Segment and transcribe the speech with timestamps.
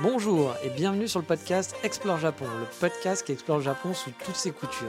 [0.00, 4.10] Bonjour et bienvenue sur le podcast Explore Japon, le podcast qui explore le Japon sous
[4.24, 4.86] toutes ses coutures.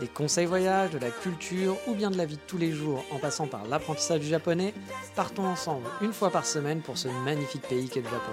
[0.00, 3.04] Des conseils voyages, de la culture ou bien de la vie de tous les jours
[3.12, 4.74] en passant par l'apprentissage du japonais,
[5.14, 8.32] partons ensemble une fois par semaine pour ce magnifique pays qu'est le Japon.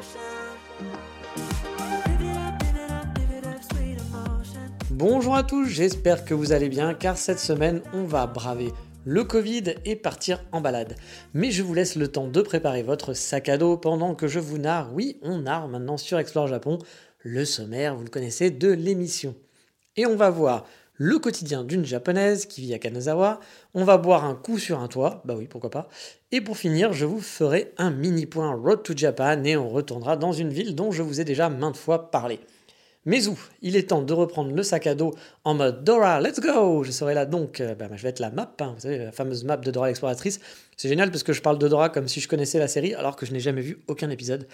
[4.91, 8.71] Bonjour à tous, j'espère que vous allez bien car cette semaine on va braver
[9.05, 10.95] le Covid et partir en balade.
[11.33, 14.39] Mais je vous laisse le temps de préparer votre sac à dos pendant que je
[14.39, 16.79] vous narre, oui, on narre maintenant sur Explore Japon,
[17.20, 19.35] le sommaire, vous le connaissez, de l'émission.
[19.95, 23.39] Et on va voir le quotidien d'une japonaise qui vit à Kanazawa,
[23.73, 25.90] on va boire un coup sur un toit, bah oui, pourquoi pas.
[26.31, 30.17] Et pour finir, je vous ferai un mini point Road to Japan et on retournera
[30.17, 32.40] dans une ville dont je vous ai déjà maintes fois parlé.
[33.05, 36.39] Mais où Il est temps de reprendre le sac à dos en mode Dora, let's
[36.39, 38.98] go Je serai là donc, euh, bah, je vais être la map, hein, vous savez,
[38.98, 40.39] la fameuse map de Dora l'exploratrice.
[40.77, 43.16] C'est génial parce que je parle de Dora comme si je connaissais la série alors
[43.16, 44.48] que je n'ai jamais vu aucun épisode.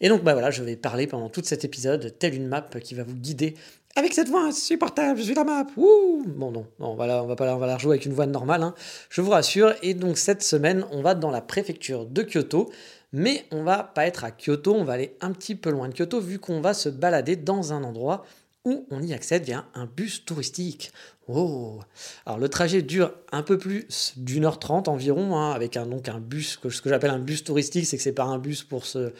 [0.00, 2.94] Et donc bah voilà, je vais parler pendant tout cet épisode, telle une map qui
[2.94, 3.54] va vous guider
[3.98, 5.66] avec cette voix insupportable, je suis la map.
[5.74, 8.26] Bon non, non, on va la, on va pas va la rejouer avec une voix
[8.26, 8.74] normale, hein.
[9.08, 9.74] je vous rassure.
[9.82, 12.70] Et donc cette semaine, on va dans la préfecture de Kyoto.
[13.12, 15.94] Mais on va pas être à Kyoto, on va aller un petit peu loin de
[15.94, 18.24] Kyoto vu qu'on va se balader dans un endroit
[18.66, 20.90] où on y accède via un bus touristique.
[21.28, 21.80] Oh
[22.26, 26.08] Alors le trajet dure un peu plus d'une heure trente environ, hein, avec un, donc
[26.08, 28.84] un bus, ce que j'appelle un bus touristique, c'est que c'est pas un bus pour
[28.84, 29.12] ce,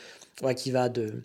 [0.56, 1.22] qui va de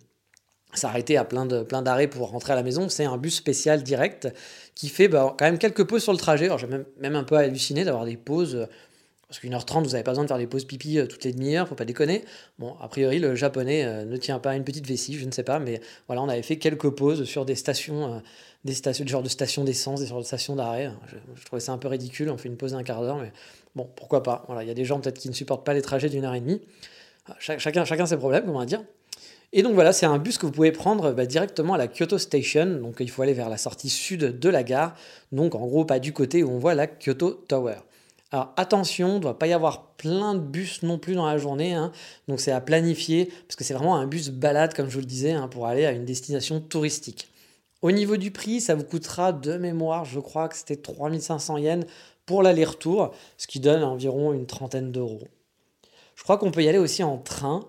[0.73, 4.29] s'arrêter à plein plein d'arrêts pour rentrer à la maison, c'est un bus spécial direct
[4.75, 6.45] qui fait bah, quand même quelques pauses sur le trajet.
[6.45, 8.67] Alors j'ai même, même un peu halluciné d'avoir des pauses
[9.31, 11.23] parce qu'une heure trente, vous n'avez pas besoin de faire des pauses pipi euh, toutes
[11.23, 12.25] les demi-heures, faut pas déconner.
[12.59, 15.43] Bon, a priori, le japonais euh, ne tient pas une petite vessie, je ne sais
[15.43, 18.19] pas, mais voilà, on avait fait quelques pauses sur des stations, euh,
[18.65, 20.91] des stations, genre de stations d'essence, des sortes de stations d'arrêt.
[21.37, 23.31] Je, trouvais ça un peu ridicule, on fait une pause d'un quart d'heure, mais
[23.73, 24.43] bon, pourquoi pas.
[24.47, 26.35] Voilà, il y a des gens peut-être qui ne supportent pas les trajets d'une heure
[26.35, 26.59] et demie.
[27.27, 28.83] Ah, chacun, chacun ses problèmes, comment dire.
[29.53, 32.17] Et donc voilà, c'est un bus que vous pouvez prendre bah, directement à la Kyoto
[32.17, 32.65] Station.
[32.81, 34.93] Donc il faut aller vers la sortie sud de la gare.
[35.31, 37.75] Donc en gros, pas du côté où on voit la Kyoto Tower.
[38.31, 41.37] Alors attention, il ne doit pas y avoir plein de bus non plus dans la
[41.37, 41.91] journée, hein.
[42.29, 45.05] donc c'est à planifier, parce que c'est vraiment un bus balade, comme je vous le
[45.05, 47.29] disais, hein, pour aller à une destination touristique.
[47.81, 51.85] Au niveau du prix, ça vous coûtera de mémoire, je crois que c'était 3500 yens
[52.25, 55.27] pour l'aller-retour, ce qui donne environ une trentaine d'euros.
[56.15, 57.67] Je crois qu'on peut y aller aussi en train,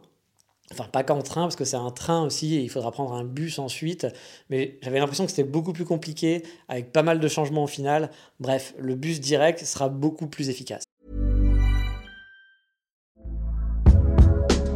[0.72, 3.24] Enfin, pas qu'en train, parce que c'est un train aussi, et il faudra prendre un
[3.24, 4.06] bus ensuite.
[4.50, 8.10] Mais j'avais l'impression que c'était beaucoup plus compliqué, avec pas mal de changements au final.
[8.40, 10.84] Bref, le bus direct sera beaucoup plus efficace.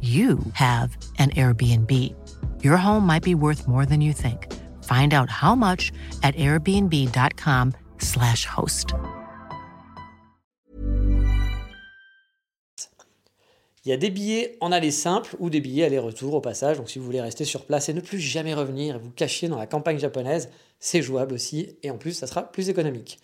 [0.00, 1.90] you have an Airbnb.
[2.62, 4.52] Your home might be worth more than you think.
[4.84, 5.90] Find out how much
[6.22, 8.92] at airbnb.com/slash host.
[13.86, 16.78] Il y a des billets en aller simple ou des billets aller-retour au passage.
[16.78, 19.48] Donc, si vous voulez rester sur place et ne plus jamais revenir et vous cacher
[19.48, 20.48] dans la campagne japonaise,
[20.80, 21.76] c'est jouable aussi.
[21.82, 23.18] Et en plus, ça sera plus économique.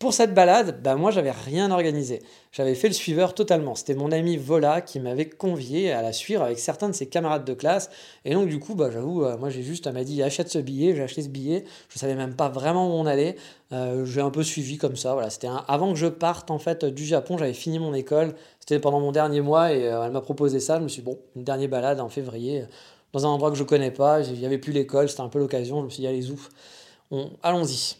[0.00, 2.22] Pour cette balade, bah moi j'avais rien organisé.
[2.52, 3.74] J'avais fait le suiveur totalement.
[3.74, 7.44] C'était mon ami Vola qui m'avait convié à la suivre avec certains de ses camarades
[7.44, 7.90] de classe.
[8.24, 10.58] Et donc du coup, bah j'avoue, euh, moi j'ai juste, elle m'a dit achète ce
[10.58, 11.66] billet, j'ai acheté ce billet.
[11.90, 13.36] Je savais même pas vraiment où on allait.
[13.72, 15.12] Euh, j'ai un peu suivi comme ça.
[15.12, 17.36] Voilà, c'était avant que je parte en fait du Japon.
[17.36, 18.34] J'avais fini mon école.
[18.58, 20.78] C'était pendant mon dernier mois et euh, elle m'a proposé ça.
[20.78, 22.64] Je me suis dit, bon, une dernière balade en février
[23.12, 24.22] dans un endroit que je connais pas.
[24.22, 25.80] Il n'y avait plus l'école, c'était un peu l'occasion.
[25.80, 26.48] Je me suis dit allez ouf,
[27.42, 27.99] allons-y.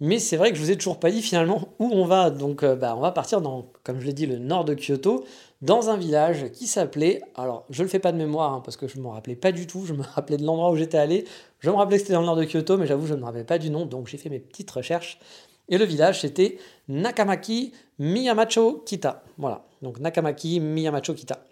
[0.00, 2.30] Mais c'est vrai que je vous ai toujours pas dit finalement où on va.
[2.30, 5.24] Donc euh, bah, on va partir dans, comme je l'ai dit, le nord de Kyoto,
[5.62, 8.88] dans un village qui s'appelait, alors je le fais pas de mémoire hein, parce que
[8.88, 11.24] je ne me rappelais pas du tout, je me rappelais de l'endroit où j'étais allé,
[11.60, 13.24] je me rappelais que c'était dans le nord de Kyoto, mais j'avoue je ne me
[13.24, 15.18] rappelais pas du nom, donc j'ai fait mes petites recherches.
[15.68, 16.58] Et le village c'était
[16.88, 19.24] Nakamaki Miyamacho Kita.
[19.38, 21.42] Voilà, donc Nakamaki Miyamacho Kita.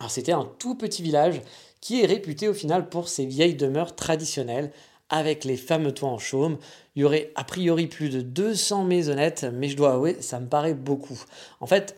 [0.00, 1.40] Alors c'était un tout petit village
[1.80, 4.72] qui est réputé au final pour ses vieilles demeures traditionnelles
[5.08, 6.58] avec les fameux toits en chaume.
[6.96, 10.46] Il y aurait a priori plus de 200 maisonnettes, mais je dois avouer, ça me
[10.46, 11.20] paraît beaucoup.
[11.60, 11.96] En fait,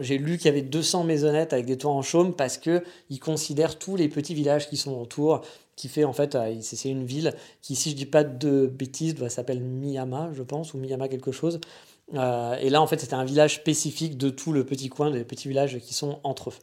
[0.00, 3.78] j'ai lu qu'il y avait 200 maisonnettes avec des toits en chaume parce qu'ils considèrent
[3.78, 5.42] tous les petits villages qui sont autour,
[5.76, 9.14] qui fait en fait, euh, c'est une ville qui, si je dis pas de bêtises,
[9.28, 11.60] s'appelle Miyama, je pense, ou Miyama quelque chose.
[12.14, 15.24] Euh, et là, en fait, c'était un village spécifique de tout le petit coin, des
[15.24, 16.54] petits villages qui sont entre eux.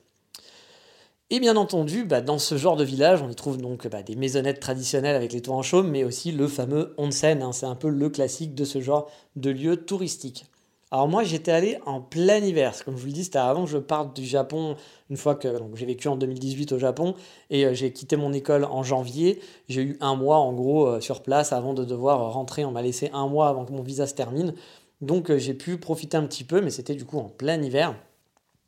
[1.36, 4.16] Et bien entendu, bah, dans ce genre de village, on y trouve donc bah, des
[4.16, 7.42] maisonnettes traditionnelles avec les toits en chaume, mais aussi le fameux onsen.
[7.42, 7.52] Hein.
[7.54, 10.46] c'est un peu le classique de ce genre de lieu touristique.
[10.92, 12.76] Alors moi, j'étais allé en plein hiver.
[12.86, 14.76] Comme je vous le dis, c'était avant que je parte du Japon,
[15.10, 17.16] une fois que j'ai vécu en 2018 au Japon,
[17.50, 19.42] et euh, j'ai quitté mon école en janvier.
[19.70, 22.64] J'ai eu un mois, en gros, euh, sur place avant de devoir rentrer.
[22.64, 24.54] On m'a laissé un mois avant que mon visa se termine.
[25.02, 27.96] Donc euh, j'ai pu profiter un petit peu, mais c'était du coup en plein hiver.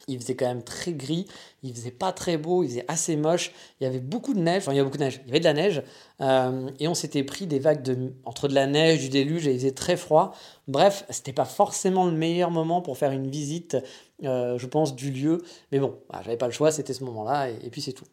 [0.07, 1.25] Il faisait quand même très gris,
[1.63, 3.51] il faisait pas très beau, il faisait assez moche.
[3.79, 5.31] Il y avait beaucoup de neige, enfin il y avait beaucoup de neige, il y
[5.31, 5.83] avait de la neige,
[6.21, 9.51] euh, et on s'était pris des vagues de, entre de la neige, du déluge, et
[9.51, 10.33] il faisait très froid.
[10.67, 13.77] Bref, c'était pas forcément le meilleur moment pour faire une visite,
[14.23, 15.43] euh, je pense, du lieu.
[15.71, 18.05] Mais bon, j'avais pas le choix, c'était ce moment-là, et, puis c'est tout.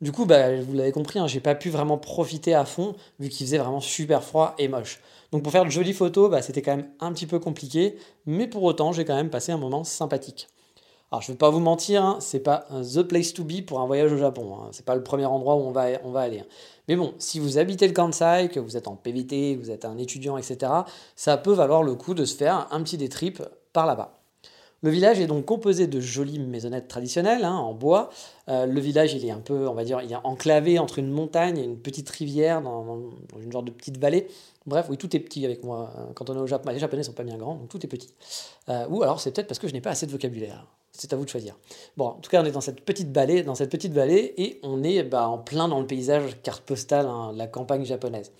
[0.00, 3.28] Du coup, bah, vous l'avez compris, hein, j'ai pas pu vraiment profiter à fond, vu
[3.28, 5.00] qu'il faisait vraiment super froid et moche.
[5.32, 7.96] Donc pour faire de jolies photos, bah, c'était quand même un petit peu compliqué,
[8.26, 10.48] mais pour autant, j'ai quand même passé un moment sympathique.
[11.14, 13.78] Alors je ne vais pas vous mentir, hein, c'est pas the place to be pour
[13.78, 14.56] un voyage au Japon.
[14.56, 14.70] Hein.
[14.72, 15.82] C'est pas le premier endroit où on va,
[16.20, 16.40] aller.
[16.40, 16.46] Hein.
[16.88, 19.96] Mais bon, si vous habitez le Kansai, que vous êtes en PVT, vous êtes un
[19.96, 20.72] étudiant, etc.,
[21.14, 23.40] ça peut valoir le coup de se faire un petit détrip
[23.72, 24.14] par là-bas.
[24.82, 28.10] Le village est donc composé de jolies maisonnettes traditionnelles en bois.
[28.48, 31.12] Euh, le village, il est un peu, on va dire, il est enclavé entre une
[31.12, 32.98] montagne et une petite rivière dans,
[33.40, 34.26] une genre de petite vallée.
[34.66, 35.92] Bref, oui, tout est petit avec moi.
[36.16, 38.12] Quand on est au Japon, les Japonais sont pas bien grands, donc tout est petit.
[38.68, 40.66] Euh, ou alors c'est peut-être parce que je n'ai pas assez de vocabulaire.
[40.96, 41.56] C'est à vous de choisir.
[41.96, 44.60] Bon, en tout cas, on est dans cette petite vallée, dans cette petite vallée, et
[44.62, 48.30] on est bah, en plein dans le paysage carte postale, hein, la campagne japonaise.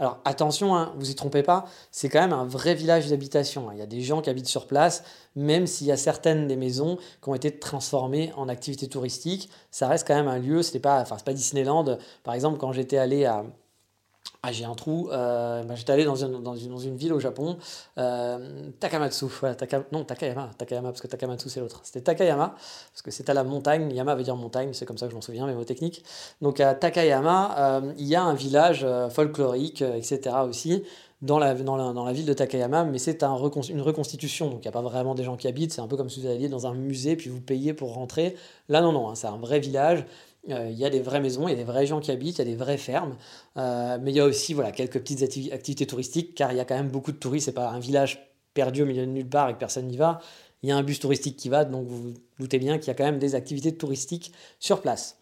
[0.00, 3.68] Alors attention, hein, vous y trompez pas, c'est quand même un vrai village d'habitation.
[3.68, 3.72] Hein.
[3.74, 5.04] Il y a des gens qui habitent sur place,
[5.36, 9.88] même s'il y a certaines des maisons qui ont été transformées en activités touristiques, ça
[9.88, 10.62] reste quand même un lieu.
[10.62, 11.98] C'est pas, enfin pas Disneyland.
[12.24, 13.44] Par exemple, quand j'étais allé à
[14.42, 15.10] ah, j'ai un trou.
[15.10, 17.58] Euh, bah, j'étais allé dans une, dans, une, dans une, ville au Japon,
[17.98, 19.26] euh, Takamatsu.
[19.40, 19.56] Voilà,
[19.92, 20.50] non, Takayama.
[20.56, 21.80] Takayama, parce que Takamatsu, c'est l'autre.
[21.84, 22.54] C'était Takayama,
[22.92, 23.92] parce que c'était à la montagne.
[23.92, 26.04] Yama veut dire montagne, c'est comme ça que je m'en souviens, mes mots techniques.
[26.40, 30.36] Donc à Takayama, euh, il y a un village folklorique, etc.
[30.48, 30.84] aussi,
[31.22, 33.36] dans la, dans la, dans la ville de Takayama, mais c'est un
[33.68, 34.48] une reconstitution.
[34.48, 35.72] Donc il n'y a pas vraiment des gens qui habitent.
[35.72, 38.36] C'est un peu comme si vous alliez dans un musée, puis vous payez pour rentrer.
[38.68, 40.06] Là, non, non, hein, c'est un vrai village.
[40.48, 42.38] Euh, il y a des vraies maisons, il y a des vrais gens qui habitent,
[42.38, 43.16] il y a des vraies fermes.
[43.56, 46.64] Euh, mais il y a aussi voilà, quelques petites activités touristiques, car il y a
[46.64, 47.46] quand même beaucoup de touristes.
[47.46, 50.20] C'est pas un village perdu au milieu de nulle part et que personne n'y va.
[50.62, 52.94] Il y a un bus touristique qui va, donc vous, doutez bien qu'il y a
[52.94, 55.16] quand même des activités touristiques sur place.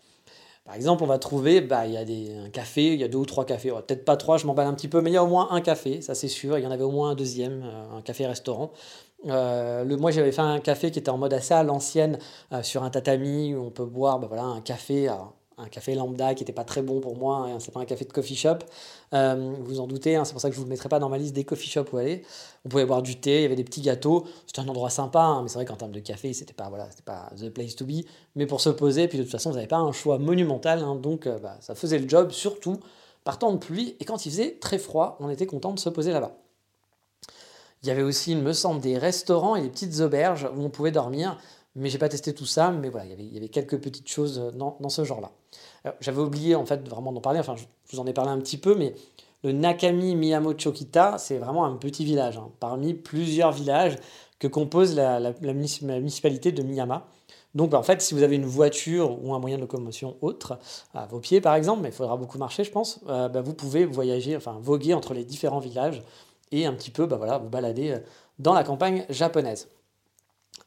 [0.65, 3.09] Par exemple, on va trouver, bah, il y a des, un café, il y a
[3.09, 5.17] deux ou trois cafés, peut-être pas trois, je m'emballe un petit peu, mais il y
[5.17, 7.15] a au moins un café, ça c'est sûr, il y en avait au moins un
[7.15, 8.73] deuxième, euh, un café-restaurant.
[9.27, 12.19] Euh, le, moi, j'avais fait un café qui était en mode assez à l'ancienne,
[12.53, 16.35] euh, sur un tatami où on peut boire bah, voilà, un café, un café lambda
[16.35, 17.49] qui n'était pas très bon pour moi.
[17.49, 18.59] Hein, c'est pas un café de coffee shop.
[19.15, 21.09] Euh, vous en doutez, hein, c'est pour ça que je ne vous mettrai pas dans
[21.09, 22.23] ma liste des coffee shops où aller.
[22.65, 24.25] On pouvait boire du thé, il y avait des petits gâteaux.
[24.47, 26.89] C'était un endroit sympa, hein, mais c'est vrai qu'en termes de café, c'était pas voilà,
[27.05, 28.05] pas the place to be.
[28.37, 31.29] Mais pour se poser, puis de toute façon, vous n'avez pas un choix monumental, donc
[31.43, 32.79] bah, ça faisait le job, surtout
[33.25, 33.97] par temps de pluie.
[34.01, 36.37] Et quand il faisait très froid, on était content de se poser là-bas.
[37.83, 40.71] Il y avait aussi, il me semble, des restaurants et des petites auberges où on
[40.71, 41.39] pouvait dormir.
[41.75, 44.77] Mais j'ai pas testé tout ça, mais voilà, il y avait, quelques petites choses dans,
[44.81, 45.31] dans ce genre-là.
[46.01, 48.59] J'avais oublié en fait vraiment d'en parler, enfin je, vous en ai parlé un petit
[48.59, 48.95] peu, mais
[49.45, 53.97] le Nakami Miyamochokita, c'est vraiment un petit village, hein, parmi plusieurs villages
[54.41, 57.07] que compose la, la, municipalité de Miyama.
[57.55, 60.59] Donc en fait, si vous avez une voiture ou un moyen de locomotion autre,
[60.95, 63.55] à vos pieds par exemple, mais il faudra beaucoup marcher je pense, euh, bah, vous
[63.55, 66.03] pouvez voyager, enfin voguer entre les différents villages
[66.53, 67.99] et un petit peu bah voilà, vous balader euh,
[68.39, 69.69] dans la campagne japonaise.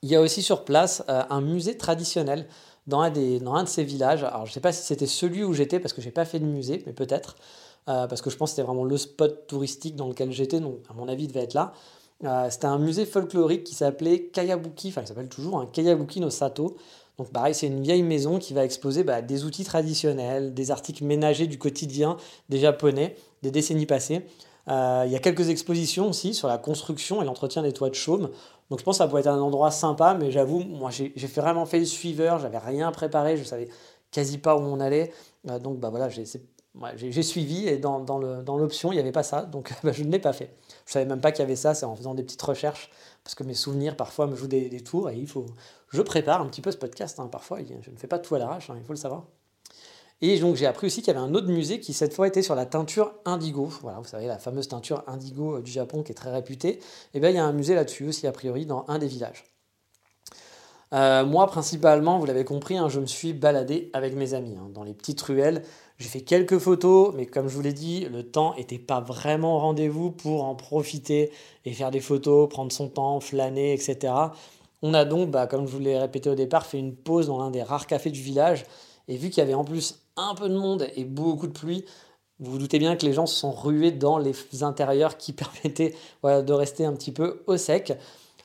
[0.03, 2.47] Il y a aussi sur place euh, un musée traditionnel
[2.87, 4.23] dans un, des, dans un de ces villages.
[4.23, 6.39] Alors je ne sais pas si c'était celui où j'étais parce que j'ai pas fait
[6.39, 7.35] de musée, mais peut-être.
[7.89, 10.77] Euh, parce que je pense que c'était vraiment le spot touristique dans lequel j'étais, donc
[10.89, 11.73] à mon avis il devait être là.
[12.51, 16.29] c'était un musée folklorique qui s'appelait Kayabuki, enfin il s'appelle toujours un hein, Kayabuki no
[16.29, 16.77] Sato.
[17.17, 21.03] Donc pareil, c'est une vieille maison qui va exposer bah, des outils traditionnels, des articles
[21.03, 22.17] ménagers du quotidien
[22.49, 24.25] des Japonais des décennies passées.
[24.67, 27.95] Euh, il y a quelques expositions aussi sur la construction et l'entretien des toits de
[27.95, 28.29] chaume.
[28.69, 31.65] Donc je pense que ça pourrait être un endroit sympa, mais j'avoue, moi j'ai vraiment
[31.65, 33.67] fait le suiveur, j'avais rien préparé, je savais
[34.11, 35.11] quasi pas où on allait.
[35.49, 37.99] Euh, donc bah voilà, j'ai suivi et dans,
[38.57, 40.55] l'option, il n'y avait pas ça, donc bah, je ne l'ai pas fait.
[40.85, 42.91] Je savais même pas qu'il y avait ça, c'est en faisant des petites recherches,
[43.23, 45.45] parce que mes souvenirs parfois me jouent des, tours et il faut.
[45.89, 48.39] Je prépare un petit peu ce podcast, hein, parfois, je ne fais pas tout à
[48.39, 49.25] l'arrache, hein, il faut le savoir.
[50.21, 52.43] Et donc j'ai appris aussi qu'il y avait un autre musée qui cette fois était
[52.43, 53.69] sur la teinture indigo.
[53.81, 56.79] Voilà, vous savez, la fameuse teinture indigo euh, du Japon qui est très réputée.
[57.13, 59.45] Et bien il y a un musée là-dessus aussi, a priori, dans un des villages.
[60.93, 64.69] Euh, moi, principalement, vous l'avez compris, hein, je me suis baladé avec mes amis hein,
[64.73, 65.63] dans les petites ruelles.
[65.99, 69.59] J'ai fait quelques photos, mais comme je vous l'ai dit, le temps n'était pas vraiment
[69.59, 71.31] rendez-vous pour en profiter
[71.63, 74.13] et faire des photos, prendre son temps, flâner, etc.
[74.81, 77.37] On a donc, bah, comme je vous l'ai répété au départ, fait une pause dans
[77.37, 78.65] l'un des rares cafés du village
[79.07, 81.85] Et vu qu'il y avait en plus un peu de monde et beaucoup de pluie,
[82.39, 85.95] vous vous doutez bien que les gens se sont rués dans les intérieurs qui permettaient
[86.23, 87.93] de rester un petit peu au sec.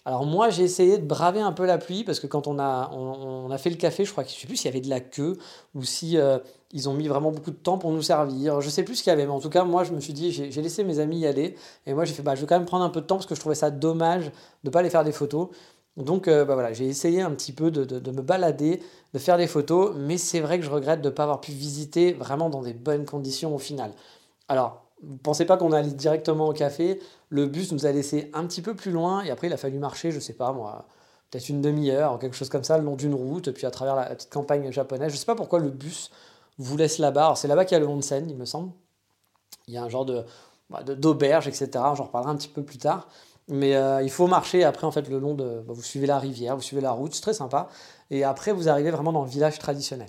[0.04, 3.58] Alors moi j'ai essayé de braver un peu la pluie parce que quand on a,
[3.58, 5.36] fait le café, je crois que je sais plus s'il y avait de la queue
[5.74, 6.38] ou si euh,
[6.70, 8.60] ils ont mis vraiment beaucoup de temps pour nous servir.
[8.60, 10.12] Je sais plus ce qu'il y avait, mais en tout cas moi je me suis
[10.12, 11.56] dit j'ai laissé mes amis y aller
[11.86, 13.26] et moi j'ai fait bah je vais quand même prendre un peu de temps parce
[13.26, 14.30] que je trouvais ça dommage
[14.62, 15.48] de pas aller faire des photos.
[15.96, 18.82] Donc euh, bah voilà, j'ai essayé un petit peu de, me balader,
[19.14, 21.52] de faire des photos, mais c'est vrai que je regrette de ne pas avoir pu
[21.52, 23.92] visiter vraiment dans des bonnes conditions au final.
[24.48, 27.00] Alors, vous pensez pas qu'on allait directement au café?
[27.30, 29.78] Le bus nous a laissé un petit peu plus loin et après il a fallu
[29.78, 30.86] marcher, je sais pas moi,
[31.30, 34.14] peut-être une demi-heure, quelque chose comme ça, le long d'une route, puis à travers la,
[34.14, 35.12] petite campagne japonaise.
[35.12, 36.10] Je sais pas pourquoi le bus
[36.58, 37.34] vous laisse là-bas.
[37.36, 38.70] c'est là-bas qu'il y a le onsen, il me semble.
[39.66, 40.24] Il y a un genre de
[40.70, 41.68] bah, d'auberge, etc.
[41.72, 43.08] J'en reparlerai un petit peu plus tard.
[43.48, 45.62] Mais euh, il faut marcher après en fait le long de.
[45.66, 47.68] Bah, vous suivez la rivière, vous suivez la route, c'est très sympa.
[48.10, 50.08] Et après vous arrivez vraiment dans le village traditionnel.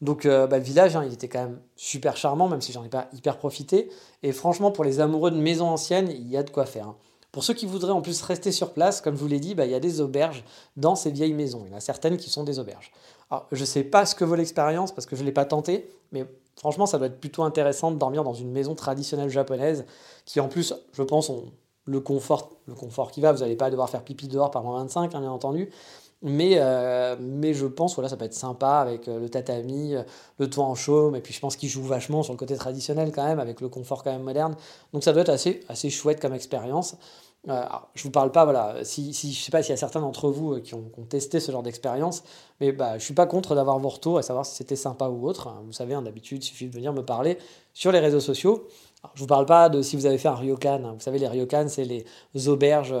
[0.00, 2.84] Donc euh, bah, le village, hein, il était quand même super charmant, même si j'en
[2.84, 3.90] ai pas hyper profité.
[4.22, 6.88] Et franchement, pour les amoureux de maisons anciennes, il y a de quoi faire.
[6.88, 6.96] Hein.
[7.32, 9.64] Pour ceux qui voudraient en plus rester sur place, comme je vous l'ai dit, bah,
[9.64, 10.42] il y a des auberges
[10.76, 11.62] dans ces vieilles maisons.
[11.64, 12.90] Il y en a certaines qui sont des auberges.
[13.30, 15.44] Alors, je ne sais pas ce que vaut l'expérience parce que je ne l'ai pas
[15.44, 16.26] tenté, mais
[16.56, 19.84] franchement, ça doit être plutôt intéressant de dormir dans une maison traditionnelle japonaise
[20.24, 21.52] qui, en plus, je pense, ont
[21.84, 23.32] le confort, le confort qui va.
[23.32, 25.70] Vous n'allez pas devoir faire pipi dehors par moins 25, hein, bien entendu.
[26.22, 30.02] Mais, euh, mais je pense voilà ça peut être sympa avec euh, le tatami, euh,
[30.38, 33.10] le toit en chaume, et puis je pense qu'il joue vachement sur le côté traditionnel
[33.10, 34.54] quand même, avec le confort quand même moderne.
[34.92, 36.96] Donc ça doit être assez, assez chouette comme expérience.
[37.48, 37.62] Euh,
[37.94, 40.28] je vous parle pas, voilà, si, si je sais pas s'il y a certains d'entre
[40.28, 42.22] vous qui ont, testé ce genre d'expérience,
[42.60, 45.26] mais bah, je suis pas contre d'avoir vos retours et savoir si c'était sympa ou
[45.26, 45.54] autre.
[45.64, 47.38] Vous savez, hein, d'habitude, il suffit de venir me parler
[47.72, 48.68] sur les réseaux sociaux.
[49.14, 50.84] Je vous parle pas de si vous avez fait un ryokan.
[50.84, 50.92] Hein.
[50.94, 52.94] Vous savez, les ryokan, c'est les auberges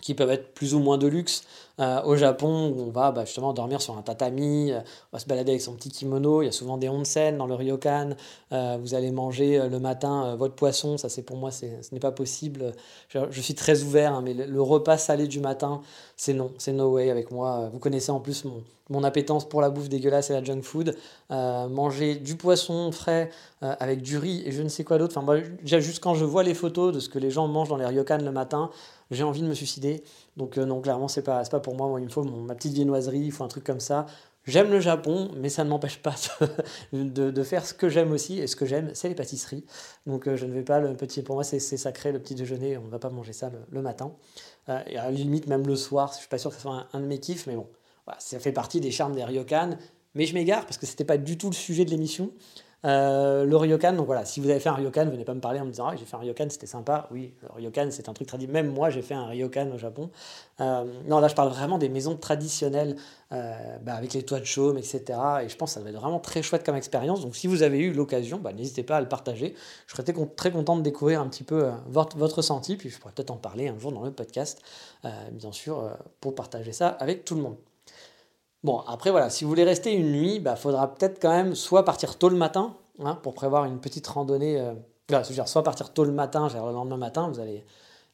[0.00, 1.42] qui peuvent être plus ou moins de luxe.
[1.80, 5.18] Euh, au Japon, où on va bah, justement dormir sur un tatami, euh, on va
[5.18, 8.10] se balader avec son petit kimono, il y a souvent des onsen dans le ryokan,
[8.52, 12.12] euh, vous allez manger le matin votre poisson, ça c'est pour moi, ce n'est pas
[12.12, 12.72] possible.
[13.08, 15.80] Je, suis très ouvert, hein, mais le, repas salé du matin,
[16.16, 17.70] c'est non, c'est no way avec moi.
[17.72, 20.94] Vous connaissez en plus mon, mon appétence pour la bouffe dégueulasse et la junk food.
[21.30, 23.30] manger du poisson frais
[23.62, 25.16] avec du riz et je ne sais quoi d'autre.
[25.16, 27.78] Enfin, moi, juste quand je vois les photos de ce que les gens mangent dans
[27.78, 28.70] les ryokan le matin,
[29.10, 30.02] j'ai envie de me suicider.
[30.36, 31.88] Donc euh, non, clairement, c'est pas, pas pour moi.
[31.88, 32.00] moi.
[32.00, 34.06] Il me faut ma petite viennoiserie, il faut un truc comme ça.
[34.46, 36.14] J'aime le Japon, mais ça ne m'empêche pas
[36.92, 38.38] de, de, faire ce que j'aime aussi.
[38.38, 39.64] Et ce que j'aime, c'est les pâtisseries.
[40.06, 42.78] Donc euh, je ne vais pas, le petit, pour moi, c'est sacré, le petit déjeuner.
[42.78, 44.12] On ne va pas manger ça le, matin.
[44.68, 46.86] Euh, et à la limite, même le soir, je suis pas sûr que ce soit
[46.92, 47.66] un, de mes kiffs, mais bon,
[48.18, 49.76] ça fait partie des charmes des ryokan.
[50.14, 52.32] Mais je m'égare parce que c'était pas du tout le sujet de l'émission.
[52.86, 55.60] Euh, le ryokan, donc voilà, si vous avez fait un ryokan, venez pas me parler
[55.60, 57.08] en me disant ah, j'ai fait un ryokan, c'était sympa.
[57.10, 58.64] Oui, le ryokan, c'est un truc traditionnel.
[58.64, 60.10] Même moi, j'ai fait un ryokan au Japon.
[60.60, 62.96] Euh, non, là, je parle vraiment des maisons traditionnelles
[63.32, 65.02] euh, bah, avec les toits de chaume, etc.
[65.42, 67.20] Et je pense que ça va être vraiment très chouette comme expérience.
[67.20, 69.54] Donc, si vous avez eu l'occasion, bah, n'hésitez pas à le partager.
[69.86, 70.04] Je serais
[70.36, 72.76] très content de découvrir un petit peu votre, votre ressenti.
[72.76, 74.62] Puis, je pourrais peut-être en parler un jour dans le podcast,
[75.32, 77.56] bien sûr, pour partager ça avec tout le monde.
[78.62, 81.54] Bon, après, voilà, si vous voulez rester une nuit, il bah, faudra peut-être quand même
[81.54, 84.60] soit partir tôt le matin, hein, pour prévoir une petite randonnée.
[84.60, 84.74] Euh,
[85.08, 87.64] dire, soit partir tôt le matin, le lendemain matin, vous allez,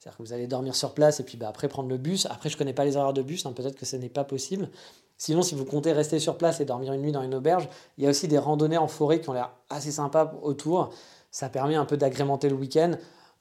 [0.05, 2.27] que vous allez dormir sur place et puis bah, après prendre le bus.
[2.27, 4.25] Après, je ne connais pas les horaires de bus, hein, peut-être que ce n'est pas
[4.25, 4.71] possible.
[5.19, 8.05] Sinon, si vous comptez rester sur place et dormir une nuit dans une auberge, il
[8.05, 10.91] y a aussi des randonnées en forêt qui ont l'air assez sympas autour.
[11.31, 12.93] Ça permet un peu d'agrémenter le week-end.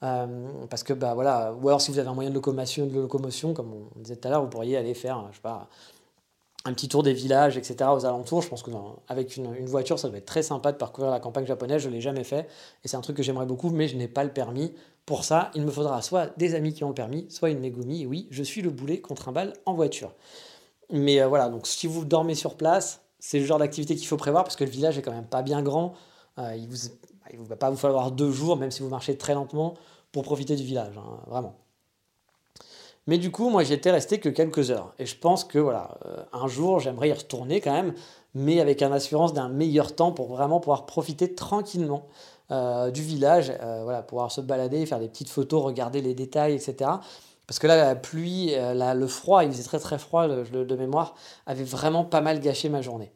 [0.02, 3.00] Euh, parce que bah voilà, ou alors si vous avez un moyen de locomotion, de
[3.00, 5.68] locomotion, comme on disait tout à l'heure, vous pourriez aller faire, je sais pas,
[6.66, 7.90] un petit tour des villages, etc.
[7.94, 8.42] aux alentours.
[8.42, 8.70] Je pense que
[9.08, 11.82] avec une, voiture, ça doit être très sympa de parcourir la campagne japonaise.
[11.82, 12.48] Je ne l'ai jamais fait
[12.84, 14.74] et c'est un truc que j'aimerais beaucoup, mais je n'ai pas le permis.
[15.06, 18.06] Pour ça, il me faudra soit des amis qui ont le permis, soit une Megumi.
[18.06, 20.12] oui, je suis le boulet contre un bal en voiture.
[20.90, 24.16] Mais euh, voilà, donc si vous dormez sur place, c'est le genre d'activité qu'il faut
[24.16, 25.94] prévoir parce que le village est quand même pas bien grand.
[26.38, 29.74] Euh, il ne va pas vous falloir deux jours, même si vous marchez très lentement,
[30.10, 31.54] pour profiter du village, hein, vraiment.
[33.06, 34.92] Mais du coup, moi, j'y étais resté que quelques heures.
[34.98, 37.94] Et je pense que, voilà, euh, un jour, j'aimerais y retourner quand même,
[38.34, 42.06] mais avec une assurance d'un meilleur temps pour vraiment pouvoir profiter tranquillement
[42.50, 46.54] euh, du village, euh, voilà, pouvoir se balader, faire des petites photos, regarder les détails,
[46.54, 46.90] etc.
[47.46, 51.14] Parce que là, la pluie, le froid, il faisait très très froid de mémoire,
[51.46, 53.12] avait vraiment pas mal gâché ma journée.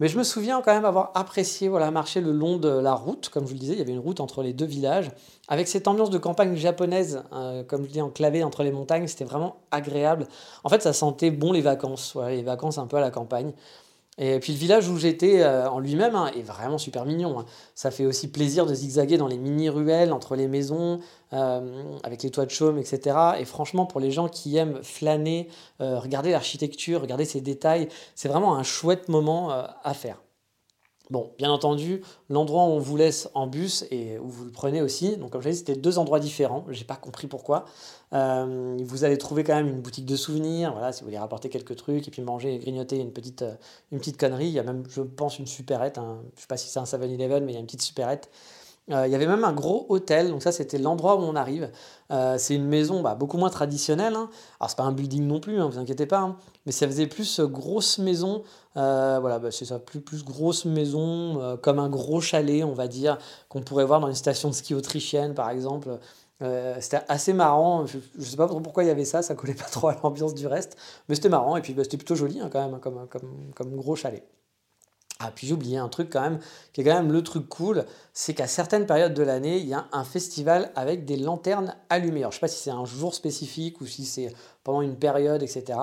[0.00, 3.28] Mais je me souviens quand même avoir apprécié voilà, marcher le long de la route.
[3.28, 5.10] Comme je vous le disais, il y avait une route entre les deux villages.
[5.46, 9.26] Avec cette ambiance de campagne japonaise, euh, comme je dis, enclavée entre les montagnes, c'était
[9.26, 10.26] vraiment agréable.
[10.64, 13.52] En fait, ça sentait bon les vacances, les vacances un peu à la campagne.
[14.18, 17.38] Et puis le village où j'étais en lui-même hein, est vraiment super mignon.
[17.38, 17.46] Hein.
[17.74, 21.00] Ça fait aussi plaisir de zigzaguer dans les mini-ruelles entre les maisons,
[21.30, 23.16] avec les toits de chaume, etc.
[23.38, 25.48] Et franchement, pour les gens qui aiment flâner,
[25.78, 30.20] regarder l'architecture, regarder ces détails, c'est vraiment un chouette moment à faire.
[31.10, 34.80] Bon, bien entendu, l'endroit où on vous laisse en bus et où vous le prenez
[34.80, 37.64] aussi, donc comme je l'ai dit, c'était deux endroits différents, j'ai pas compris pourquoi.
[38.12, 41.48] Euh, vous allez trouver quand même une boutique de souvenirs, voilà, si vous voulez rapporter
[41.48, 43.54] quelques trucs et puis manger et grignoter une petite, euh,
[43.90, 44.46] une petite connerie.
[44.46, 46.22] Il y a même, je pense, une supérette, hein.
[46.36, 48.30] je sais pas si c'est un 7-Eleven, mais il y a une petite supérette
[48.90, 51.70] euh, il y avait même un gros hôtel, donc ça c'était l'endroit où on arrive.
[52.10, 54.14] Euh, c'est une maison bah, beaucoup moins traditionnelle.
[54.14, 54.28] Hein.
[54.58, 56.36] Alors c'est pas un building non plus, hein, vous inquiétez pas, hein.
[56.66, 58.42] mais ça faisait plus euh, grosse maison.
[58.74, 63.18] voilà, bah, c'est ça, plus, plus grosse maison, comme un gros chalet, on va dire,
[63.48, 65.98] qu'on pourrait voir dans une station de ski autrichienne par exemple.
[66.80, 67.86] c'était assez marrant.
[67.86, 70.34] Je, ne sais pas pourquoi il y avait ça, ça collait pas trop à l'ambiance
[70.34, 70.76] du reste,
[71.08, 73.96] mais c'était marrant et puis bah, c'était plutôt joli quand même, comme, comme, comme gros
[73.96, 74.24] chalet.
[75.22, 76.38] Ah, puis j'ai oublié un truc quand même,
[76.72, 77.84] qui est quand même le truc cool,
[78.14, 82.20] c'est qu'à certaines périodes de l'année, il y a un festival avec des lanternes allumées.
[82.20, 84.32] Alors, je ne sais pas si c'est un jour spécifique ou si c'est
[84.64, 85.78] pendant une période, etc.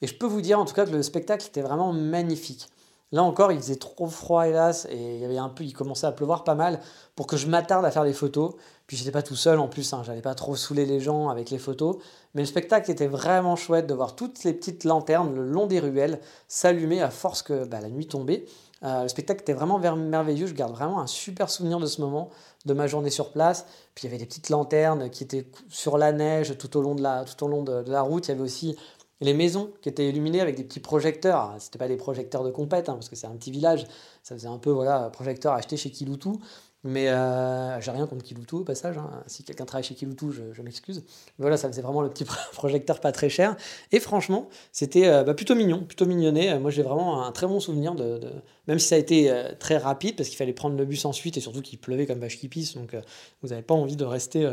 [0.00, 2.68] Et je peux vous dire en tout cas que le spectacle était vraiment magnifique.
[3.12, 6.06] Là encore, il faisait trop froid hélas et il y avait un peu, il commençait
[6.06, 6.80] à pleuvoir pas mal
[7.16, 8.54] pour que je m'attarde à faire des photos.
[8.86, 11.50] Puis j'étais pas tout seul en plus, hein, j'allais pas trop saouler les gens avec
[11.50, 11.96] les photos.
[12.34, 15.80] Mais le spectacle était vraiment chouette de voir toutes les petites lanternes le long des
[15.80, 18.44] ruelles s'allumer à force que bah, la nuit tombait.
[18.82, 20.46] Euh, le spectacle était vraiment merveilleux.
[20.46, 22.30] Je garde vraiment un super souvenir de ce moment,
[22.66, 23.66] de ma journée sur place.
[23.94, 26.94] Puis il y avait des petites lanternes qui étaient sur la neige tout au long
[26.94, 28.28] de la, tout au long de, la route.
[28.28, 28.76] Il y avait aussi
[29.20, 31.54] les maisons qui étaient illuminées avec des petits projecteurs.
[31.58, 33.86] C'était pas des projecteurs de compète, hein, parce que c'est un petit village.
[34.22, 36.40] Ça faisait un peu voilà projecteur acheté chez Kiloutou.
[36.82, 38.96] Mais euh, j'ai rien contre Kiloutou au passage.
[38.96, 39.10] Hein.
[39.26, 41.04] Si quelqu'un travaille chez Kiloutou, je, m'excuse.
[41.38, 43.54] Voilà, ça faisait vraiment le petit projecteur pas très cher.
[43.92, 46.58] Et franchement, c'était euh, bah, plutôt mignon, plutôt mignonné.
[46.58, 48.20] Moi, j'ai vraiment un très bon souvenir de,
[48.66, 51.36] même si ça a été euh, très rapide parce qu'il fallait prendre le bus ensuite
[51.36, 52.74] et surtout qu'il pleuvait comme vache qui pisse.
[52.74, 52.96] Donc,
[53.42, 54.50] vous n'avez pas envie de rester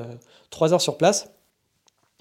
[0.50, 1.30] trois heures sur place.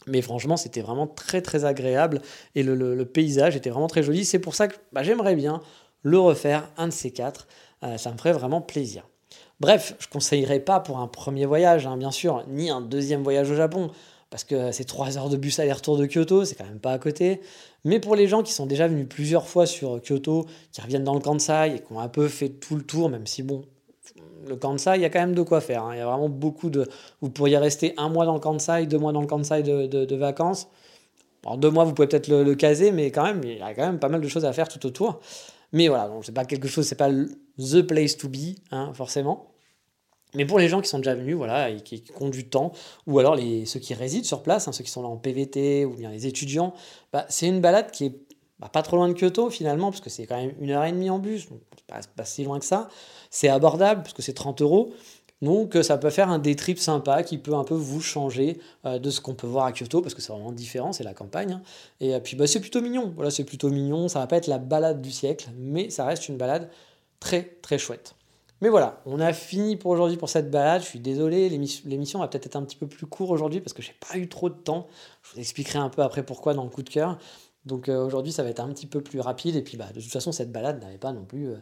[0.07, 2.21] Mais franchement, c'était vraiment très très agréable
[2.55, 4.25] et le, paysage était vraiment très joli.
[4.25, 5.61] C'est pour ça que bah, j'aimerais bien
[6.03, 7.49] le refaire, un de ces quatre.
[7.97, 9.09] ça me ferait vraiment plaisir.
[9.61, 13.51] Bref, je conseillerais pas pour un premier voyage, hein, bien sûr, ni un deuxième voyage
[13.51, 13.91] au Japon,
[14.29, 16.99] parce que c'est trois heures de bus aller-retour de Kyoto, c'est quand même pas à
[16.99, 17.41] côté.
[17.85, 21.15] Mais pour les gens qui sont déjà venus plusieurs fois sur Kyoto, qui reviennent dans
[21.15, 23.63] le Kansai et qui ont un peu fait tout le tour, même si bon,
[24.47, 25.85] le Kansai, il y a quand même de quoi faire.
[25.85, 25.95] Hein.
[25.95, 26.89] Il y a vraiment beaucoup de.
[27.21, 30.69] Vous pourriez rester un mois dans le Kansai, deux mois dans le Kansai de, vacances.
[31.45, 33.87] Alors deux mois, vous pouvez peut-être le, caser, mais quand même, il y a quand
[33.87, 35.21] même pas mal de choses à faire tout autour.
[35.73, 39.56] Mais voilà, donc c'est pas quelque chose, c'est pas the place to be, hein, forcément.
[40.37, 42.73] Mais pour les gens qui sont déjà venus, voilà, et qui, ont du temps,
[43.07, 45.95] ou alors ceux qui résident sur place, hein, ceux qui sont là en PVT, ou
[45.95, 46.75] bien les étudiants,
[47.13, 48.13] bah, c'est une balade qui est
[48.59, 50.93] bah, pas trop loin de Kyoto finalement, parce que c'est quand même une heure et
[50.93, 52.89] demie en bus, donc pas, si loin que ça.
[53.31, 54.93] C'est abordable, parce que c'est 30 euros.
[55.43, 58.59] Donc euh, ça peut faire un day trip sympa qui peut un peu vous changer
[58.87, 61.13] euh, de ce qu'on peut voir à Kyoto parce que c'est vraiment différent, c'est la
[61.13, 61.53] campagne.
[61.53, 61.63] Hein.
[62.01, 63.13] Et euh, puis bah, c'est plutôt mignon.
[63.15, 64.09] Voilà, c'est plutôt mignon.
[64.09, 66.71] Ça va pas être la balade du siècle, mais ça reste une balade
[67.21, 68.15] très très chouette.
[68.63, 70.83] Mais voilà, on a fini pour aujourd'hui pour cette balade.
[70.83, 73.83] Je suis désolé, l'émission va peut-être être un petit peu plus court aujourd'hui parce que
[73.83, 74.89] j'ai pas eu trop de temps.
[75.23, 77.19] Je vous expliquerai un peu après pourquoi dans le coup de cœur.
[77.67, 79.57] Donc aujourd'hui, ça va être un petit peu plus rapide.
[79.57, 81.55] Et puis bah, de toute façon, cette balade n'avait pas non plus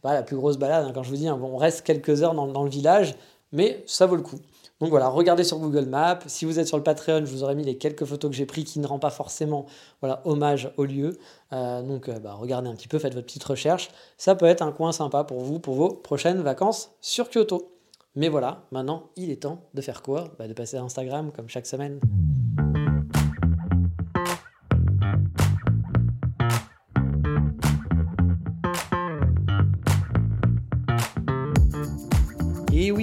[0.00, 0.84] pas la plus grosse balade.
[0.84, 0.92] Hein.
[0.94, 3.14] Quand je vous dis, hein, on reste quelques heures dans, le village,
[3.52, 4.40] mais ça vaut le coup.
[4.80, 6.20] Donc voilà, regardez sur Google Maps.
[6.26, 8.46] Si vous êtes sur le Patreon, je vous aurais mis les quelques photos que j'ai
[8.46, 9.66] prises qui ne rendent pas forcément
[10.00, 11.18] voilà, hommage au lieu.
[11.52, 13.90] Euh, donc euh, bah, regardez un petit peu, faites votre petite recherche.
[14.16, 17.76] Ça peut être un coin sympa pour vous, pour vos prochaines vacances sur Kyoto.
[18.16, 20.32] Mais voilà, maintenant, il est temps de faire quoi?
[20.38, 22.00] Bah, De passer à Instagram comme chaque semaine.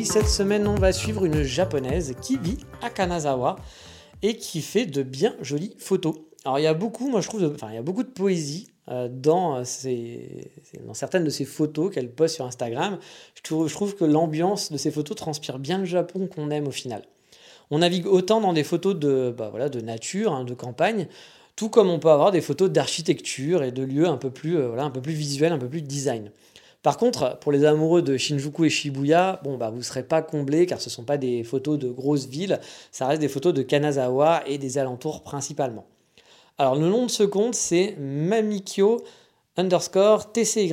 [0.08, 3.58] Cette semaine, on va suivre une japonaise qui vit à Kanazawa
[4.22, 6.16] et qui fait de bien jolies photos.
[6.46, 8.70] Alors il y a beaucoup, moi je trouve, enfin il y a beaucoup de poésie
[8.88, 9.62] euh, dans,
[10.86, 13.00] dans certaines de ces photos qu'elle poste sur Instagram.
[13.36, 17.02] Je trouve, que l'ambiance de ces photos transpire bien le Japon qu'on aime au final.
[17.70, 21.08] On navigue autant dans des photos de, bah, de nature, hein, de campagne,
[21.58, 24.78] tout comme on peut avoir des photos d'architecture et de lieux un peu plus, euh,
[24.78, 26.32] un peu plus visuels, un peu plus design.
[26.88, 30.22] Par contre, pour les amoureux de Shinjuku et Shibuya, bon, bah, vous ne serez pas
[30.22, 32.62] comblés car ce ne sont pas des photos de grosses villes,
[32.94, 35.86] ça reste des photos de Kanazawa et des alentours principalement.
[36.58, 39.04] Alors le nom de ce compte, c'est Mamikyo
[39.58, 40.72] underscore TCY.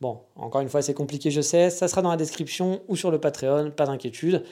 [0.00, 3.10] Bon, encore une fois, c'est compliqué, je sais, ça sera dans la description ou sur
[3.10, 4.42] le Patreon, pas d'inquiétude.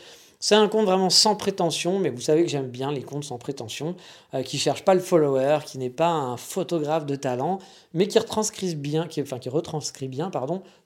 [0.40, 3.38] C'est un compte vraiment sans prétention, mais vous savez que j'aime bien les comptes sans
[3.38, 3.96] prétention,
[4.34, 7.58] euh, qui cherchent pas le follower, qui n'est pas un photographe de talent,
[7.92, 10.30] mais qui retranscrit bien, qui, enfin qui retranscrit bien,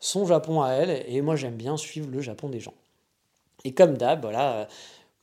[0.00, 1.04] son Japon à elle.
[1.06, 2.72] Et moi j'aime bien suivre le Japon des gens.
[3.64, 4.64] Et comme d'hab, voilà, euh,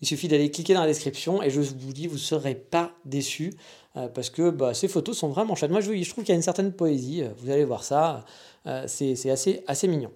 [0.01, 2.91] il suffit d'aller cliquer dans la description et je vous dis, vous ne serez pas
[3.05, 3.53] déçus
[3.97, 5.71] euh, parce que bah, ces photos sont vraiment chouettes.
[5.71, 7.23] Moi, je, je trouve qu'il y a une certaine poésie.
[7.37, 8.23] Vous allez voir ça,
[8.85, 10.11] c'est assez, assez mignon.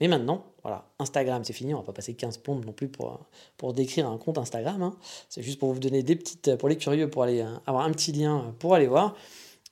[0.00, 3.26] Mais maintenant, voilà, Instagram, c'est fini, on va pas passer 15 plombes non plus pour,
[3.56, 4.82] pour décrire un compte Instagram.
[4.82, 4.96] Hein.
[5.28, 7.92] C'est juste pour vous donner des petites, pour les curieux, pour aller euh, avoir un
[7.92, 9.14] petit lien pour aller voir.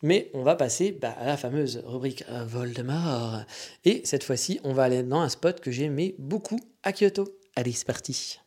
[0.03, 3.43] Mais on va passer bah, à la fameuse rubrique euh, Voldemort.
[3.85, 7.29] Et cette fois-ci, on va aller dans un spot que j'aimais beaucoup à Kyoto.
[7.57, 8.41] Allez, c'est parti.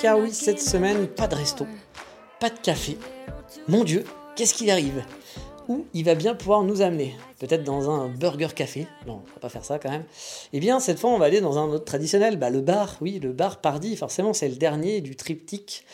[0.00, 1.66] Car oui, cette semaine, pas de resto
[2.40, 2.98] pas de café.
[3.68, 5.04] Mon Dieu, qu'est-ce qui arrive?
[5.68, 9.40] Où il va bien pouvoir nous amener Peut-être dans un burger café Non, on va
[9.40, 10.04] pas faire ça quand même.
[10.52, 12.96] Eh bien, cette fois, on va aller dans un autre traditionnel, bah, le bar.
[13.00, 15.84] Oui, le bar Pardi, forcément, c'est le dernier du triptyque.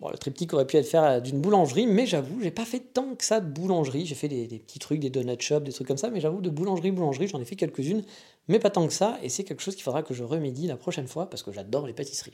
[0.00, 3.14] Bon, le triptyque aurait pu être fait d'une boulangerie, mais j'avoue, j'ai pas fait tant
[3.16, 4.06] que ça de boulangerie.
[4.06, 6.40] J'ai fait des, des, petits trucs, des donut shops, des trucs comme ça, mais j'avoue,
[6.40, 8.04] de boulangerie, boulangerie, j'en ai fait quelques-unes,
[8.46, 10.76] mais pas tant que ça, et c'est quelque chose qu'il faudra que je remédie la
[10.76, 12.32] prochaine fois, parce que j'adore les pâtisseries.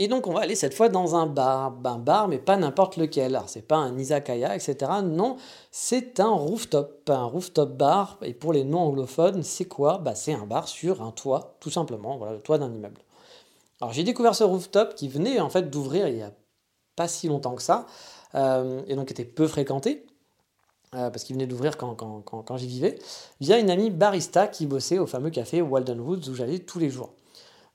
[0.00, 2.96] Et donc on va aller cette fois dans un bar, un bar mais pas n'importe
[2.96, 3.34] lequel.
[3.34, 4.76] Alors c'est pas un izakaya, etc.
[5.02, 5.36] Non,
[5.72, 8.18] c'est un rooftop, un rooftop bar.
[8.22, 9.98] Et pour les non anglophones, c'est quoi?
[9.98, 13.00] Bah, C'est un bar sur un toit, tout simplement, voilà, le toit d'un immeuble.
[13.80, 16.32] Alors j'ai découvert ce rooftop qui venait en fait d'ouvrir il y a
[16.96, 17.86] pas si longtemps que ça,
[18.34, 20.04] euh, et donc était peu fréquenté.
[20.94, 22.98] Euh, parce qu'il venait d'ouvrir quand, quand, quand, j'y vivais,
[23.40, 26.88] via une amie barista qui bossait au fameux café Walden Woods où j'allais tous les
[26.88, 27.12] jours.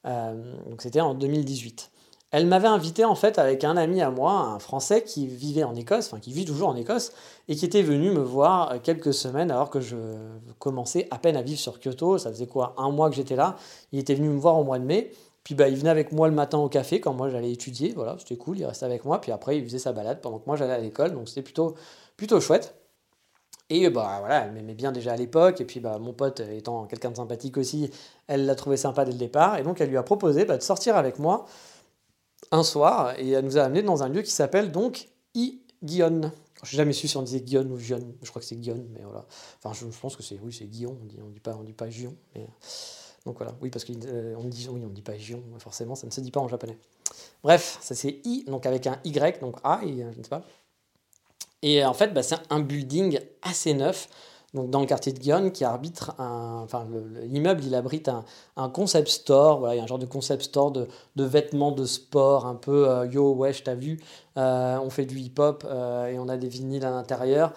[0.06, 1.92] Euh, donc c'était en 2018.
[2.34, 5.76] Elle m'avait invité en fait avec un ami à moi, un Français qui vivait en
[5.76, 7.14] Écosse, enfin qui vit toujours en Écosse,
[7.48, 9.98] et qui était venu me voir euh, quelques semaines alors que je
[10.58, 12.18] commençais à peine à vivre sur Kyoto.
[12.18, 13.56] Ça faisait quoi Un mois que j'étais là?
[13.92, 15.12] Il était venu me voir au mois de mai.
[15.44, 17.94] Puis bah, il venait avec moi le matin au café quand moi j'allais étudier.
[17.96, 18.58] Voilà, c'était cool.
[18.58, 19.22] Il restait avec moi.
[19.22, 21.14] Puis après, il faisait sa balade pendant que moi j'allais à l'école.
[21.14, 21.76] Donc c'était plutôt,
[22.40, 22.74] chouette.
[23.70, 26.86] Et bah voilà, elle m'aimait bien déjà à l'époque, et puis bah, mon pote étant
[26.86, 27.90] quelqu'un de sympathique aussi,
[28.28, 30.62] elle l'a trouvé sympa dès le départ, et donc elle lui a proposé bah, de
[30.62, 31.46] sortir avec moi
[32.52, 36.32] un soir et elle nous a amené dans un lieu qui s'appelle donc I-Guillon.
[36.64, 38.86] Je n'ai jamais su si on disait Guillon ou Gion, je crois que c'est Guillon,
[38.92, 39.26] mais voilà.
[39.62, 41.74] Enfin, je, pense que c'est oui, c'est Guillon, on dit, on dit pas, on dit
[41.74, 42.16] pas Gion,
[43.26, 46.40] donc voilà, oui, parce qu'on euh, dit, pas Gion, forcément, ça ne se dit pas
[46.40, 46.78] en japonais.
[47.44, 50.44] Bref, ça c'est I, donc avec un Y, donc A, je ne sais pas.
[51.62, 54.10] Et en fait, bah, c'est un building assez neuf
[54.54, 56.62] donc dans le quartier de Guillaume, qui arbitre un.
[56.64, 56.86] Enfin,
[57.24, 58.10] l'immeuble, il abrite
[58.56, 59.60] un, concept store.
[59.60, 62.88] Voilà, il y a un genre de concept store de, vêtements de sport, un peu
[62.88, 64.00] euh, yo, wesh, t'as vu,
[64.38, 67.54] euh, on fait du hip-hop euh, et on a des vinyles à l'intérieur.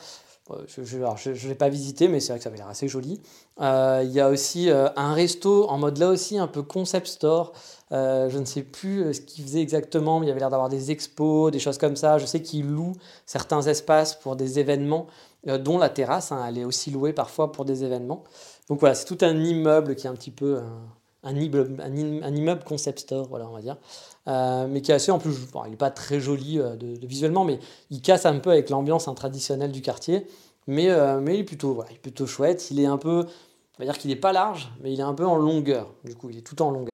[0.69, 3.21] Je ne l'ai pas visité, mais c'est vrai que ça avait l'air assez joli.
[3.59, 7.53] Il y a aussi un resto en mode là aussi un peu concept store.
[7.91, 10.93] je ne sais plus ce qu'il faisait exactement, mais il y avait l'air d'avoir des
[10.93, 12.19] expos, des choses comme ça.
[12.19, 12.93] Je sais qu'il loue
[13.27, 15.09] certains espaces pour des événements.
[15.49, 18.25] Euh, dont la terrasse, hein, elle est aussi louée parfois pour des événements.
[18.69, 20.61] Donc voilà, c'est tout un immeuble qui est un petit peu
[21.27, 23.77] un, immeuble, un, immeuble concept store, voilà, on va dire,
[24.29, 27.45] euh, mais qui est assez en plus, il n'est pas très joli euh, de, visuellement,
[27.45, 27.59] mais
[27.91, 30.27] il casse un peu avec l'ambiance traditionnelle du quartier,
[30.67, 30.89] mais,
[31.21, 33.85] mais il, est plutôt, voilà, il est plutôt chouette, il est un peu, on va
[33.85, 36.39] dire qu'il n'est pas large, mais il est un peu en longueur, du coup, il
[36.39, 36.91] est tout en longueur.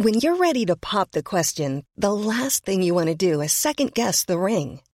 [0.00, 3.48] When you're ready to pop the question, the last thing you want to do is
[3.48, 4.80] second guess the ring.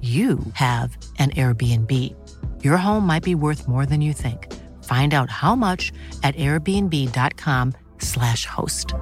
[0.00, 2.12] you have an Airbnb.
[2.64, 4.52] Your home might be worth more than you think.
[4.82, 5.92] Find out how much
[6.24, 8.94] at airbnb.com/slash host.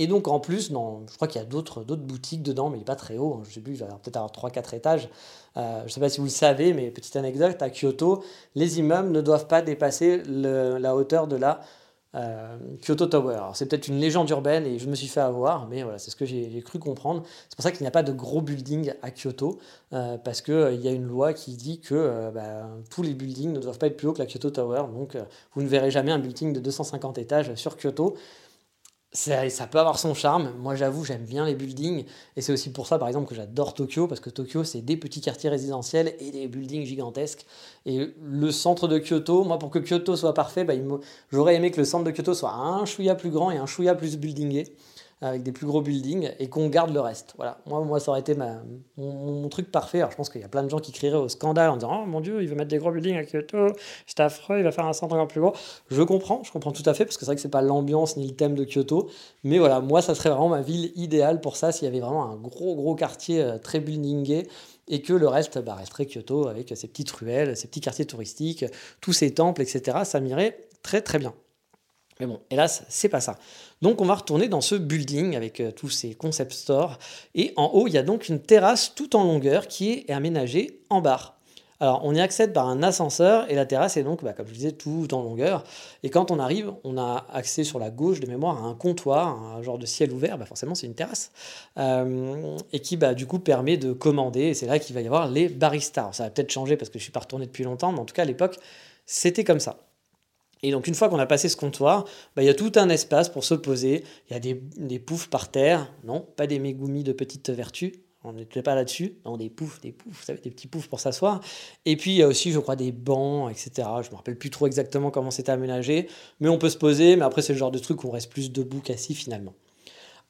[0.00, 2.86] Et donc en plus, je crois qu'il y a d'autres boutiques dedans, mais il n'est
[2.86, 3.34] pas très haut.
[3.34, 3.42] Hein.
[3.46, 5.10] je sais plus, il va peut-être avoir 3-4 étages.
[5.58, 8.24] Euh, je ne sais pas si vous le savez, mais petite anecdote, à Kyoto,
[8.54, 11.60] les immeubles ne doivent pas dépasser la hauteur de la
[12.14, 13.50] euh, Kyoto Tower.
[13.54, 16.16] C'est peut-être une légende urbaine et je me suis fait avoir, mais voilà, c'est ce
[16.16, 17.22] que j'ai cru comprendre.
[17.48, 19.58] C'est pour ça qu'il n'y a pas de gros buildings à Kyoto,
[19.92, 23.52] euh, parce qu'il il y a une loi qui dit que bah, tous les buildings
[23.52, 24.84] ne doivent pas être plus hauts que la Kyoto Tower.
[24.92, 25.16] Donc
[25.54, 28.16] vous ne verrez jamais un building de 250 étages sur Kyoto
[29.12, 30.52] ça, peut avoir son charme.
[30.58, 32.04] Moi, j'avoue, j'aime bien les buildings.
[32.36, 34.96] Et c'est aussi pour ça, par exemple, que j'adore Tokyo, parce que Tokyo, c'est des
[34.96, 37.44] petits quartiers résidentiels et des buildings gigantesques.
[37.86, 40.74] Et le centre de Kyoto, moi, pour que Kyoto soit parfait, bah,
[41.32, 43.94] j'aurais aimé que le centre de Kyoto soit un chouïa plus grand et un chouïa
[43.94, 44.76] plus buildingé
[45.22, 47.34] avec des plus gros buildings et qu'on garde le reste.
[47.36, 48.34] Voilà, moi, moi ça aurait été
[48.96, 49.98] mon, truc parfait.
[49.98, 52.02] Alors je pense qu'il y a plein de gens qui crieraient au scandale en disant
[52.02, 53.72] Oh mon dieu, il veut mettre des gros buildings à Kyoto,
[54.06, 55.52] c'est affreux, il va faire un centre encore plus gros.
[55.90, 58.16] Je comprends, je comprends tout à fait parce que c'est vrai que c'est pas l'ambiance
[58.16, 59.10] ni le thème de Kyoto.
[59.44, 62.24] Mais voilà, moi ça serait vraiment ma ville idéale pour ça s'il y avait vraiment
[62.24, 64.46] un gros gros quartier euh, très buildingé
[64.88, 68.64] et que le reste bah, resterait Kyoto avec ses petites ruelles, ses petits quartiers touristiques,
[69.00, 69.98] tous ses temples, etc.
[70.04, 71.34] Ça m'irait très très bien.
[72.20, 73.38] Mais bon, hélas, c'est pas ça.
[73.82, 76.98] Donc on va retourner dans ce building avec euh, tous ces concept stores.
[77.34, 80.82] Et en haut, il y a donc une terrasse tout en longueur qui est aménagée
[80.90, 81.40] en bar.
[81.82, 84.52] Alors on y accède par un ascenseur et la terrasse est donc, bah, comme je
[84.52, 85.64] disais, tout en longueur.
[86.02, 89.42] Et quand on arrive, on a accès sur la gauche de mémoire à un comptoir,
[89.42, 91.32] un genre de ciel ouvert, bah, forcément c'est une terrasse,
[91.78, 94.42] euh, et qui bah, du coup permet de commander.
[94.42, 96.12] Et c'est là qu'il va y avoir les baristas.
[96.12, 98.14] ça va peut-être changer parce que je suis pas retourné depuis longtemps, mais en tout
[98.14, 98.58] cas à l'époque,
[99.06, 99.78] c'était comme ça.
[100.62, 102.04] Et donc une fois qu'on a passé ce comptoir,
[102.36, 104.04] bah, il y a tout un espace pour se poser.
[104.28, 108.34] Il y a des, poufs par terre, non, pas des mégoumis de petite vertu, on
[108.34, 111.40] n'était pas là-dessus, non, des poufs, des poufs, vous savez, des petits poufs pour s'asseoir.
[111.86, 113.70] Et puis il y a aussi, je crois, des bancs, etc.
[114.02, 116.08] Je ne me rappelle plus trop exactement comment c'était aménagé,
[116.40, 118.30] mais on peut se poser, mais après c'est le genre de truc où on reste
[118.30, 119.54] plus debout qu'assis finalement.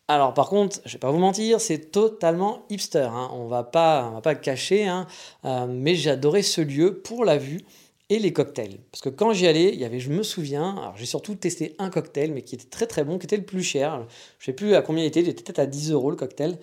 [0.07, 3.09] Alors par contre, je vais pas vous mentir, c'est totalement hipster.
[3.13, 3.31] Hein.
[3.33, 5.07] On va pas, on va pas cacher, hein.
[5.45, 7.63] euh, mais j'ai adoré ce lieu pour la vue
[8.11, 8.79] et les cocktails.
[8.91, 11.75] Parce que quand j'y allais, il y avait, je me souviens, alors j'ai surtout testé
[11.79, 14.05] un cocktail, mais qui était très très bon, qui était le plus cher.
[14.39, 16.59] Je sais plus à combien il était, il était peut-être à 10 euros le cocktail.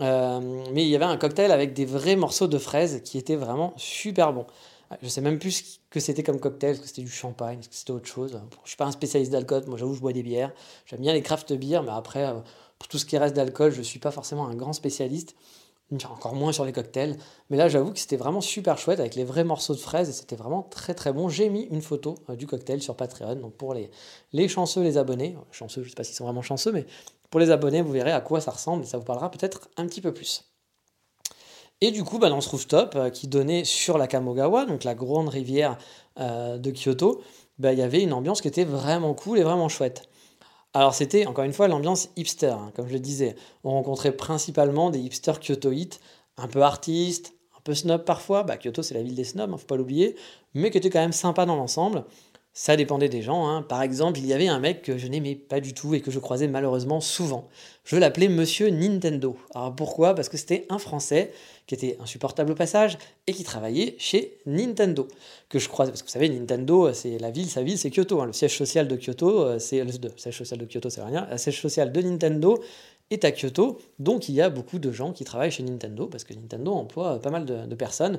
[0.00, 3.36] Euh, mais il y avait un cocktail avec des vrais morceaux de fraises qui étaient
[3.36, 4.46] vraiment super bons.
[5.02, 7.68] Je sais même plus ce que c'était comme cocktail, est-ce que c'était du champagne, est-ce
[7.68, 8.40] que c'était autre chose.
[8.64, 10.52] Je suis pas un spécialiste d'alcool, moi j'avoue je bois des bières.
[10.86, 12.34] J'aime bien les craft beers, mais après, euh,
[12.78, 15.36] pour tout ce qui reste d'alcool, je suis pas forcément un grand spécialiste
[16.10, 17.16] encore moins sur les cocktails.
[17.50, 20.12] Mais là, j'avoue que c'était vraiment super chouette avec les vrais morceaux de fraises et
[20.12, 21.28] c'était vraiment très très bon.
[21.28, 23.36] J'ai mis une photo euh, du cocktail sur Patreon.
[23.36, 23.90] Donc pour les,
[24.32, 26.86] les chanceux, les abonnés, chanceux, je sais pas s'ils sont vraiment chanceux, mais
[27.30, 29.86] pour les abonnés, vous verrez à quoi ça ressemble et ça vous parlera peut-être un
[29.86, 30.44] petit peu plus.
[31.80, 34.94] Et du coup, bah, dans ce rooftop euh, qui donnait sur la Kamogawa, donc la
[34.94, 35.78] grande rivière
[36.18, 37.22] euh, de Kyoto,
[37.58, 40.08] bah, il y avait une ambiance qui était vraiment cool et vraiment chouette.
[40.74, 43.36] Alors c'était encore une fois l'ambiance hipster, hein, comme je le disais.
[43.64, 46.00] On rencontrait principalement des hipsters kyotoïtes,
[46.36, 48.42] un peu artistes, un peu snob parfois.
[48.42, 50.16] Bah, Kyoto c'est la ville des snobs, hein, faut pas l'oublier,
[50.54, 52.04] mais qui était quand même sympa dans l'ensemble.
[52.52, 53.48] Ça dépendait des gens.
[53.48, 53.62] Hein.
[53.62, 56.10] Par exemple, il y avait un mec que je n'aimais pas du tout et que
[56.10, 57.48] je croisais malheureusement souvent.
[57.84, 59.36] Je l'appelais Monsieur Nintendo.
[59.54, 60.14] Alors pourquoi?
[60.14, 61.30] Parce que c'était un Français
[61.66, 65.06] qui était insupportable au passage et qui travaillait chez Nintendo.
[65.48, 68.20] Que je croisais, parce que vous savez, Nintendo, c'est la ville, sa ville, c'est Kyoto.
[68.20, 68.26] Hein.
[68.26, 71.28] Le siège social de Kyoto, euh, c'est le siège social de Kyoto, c'est rien.
[71.30, 72.60] Le siège social de Nintendo
[73.10, 73.78] est à Kyoto.
[74.00, 77.20] Donc il y a beaucoup de gens qui travaillent chez Nintendo parce que Nintendo emploie
[77.20, 78.18] pas mal de personnes.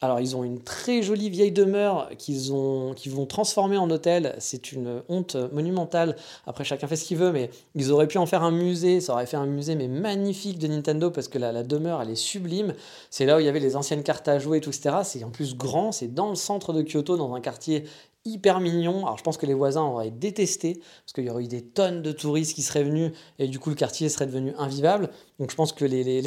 [0.00, 4.36] Alors, ils ont une très jolie vieille demeure qu'ils ont, vont transformer en hôtel.
[4.38, 6.14] C'est une honte monumentale.
[6.46, 9.00] Après, chacun fait ce qu'il veut, mais ils auraient pu en faire un musée.
[9.00, 12.10] Ça aurait fait un musée, mais magnifique de Nintendo parce que la, la demeure, elle
[12.10, 12.74] est sublime.
[13.10, 14.98] C'est là où il y avait les anciennes cartes à jouer, tout, etc.
[15.02, 15.90] C'est en plus grand.
[15.90, 17.82] C'est dans le centre de Kyoto, dans un quartier
[18.28, 19.06] hyper mignon.
[19.06, 22.02] Alors je pense que les voisins auraient détesté, parce qu'il y aurait eu des tonnes
[22.02, 25.10] de touristes qui seraient venus, et du coup le quartier serait devenu invivable.
[25.38, 26.22] Donc je pense que les, les,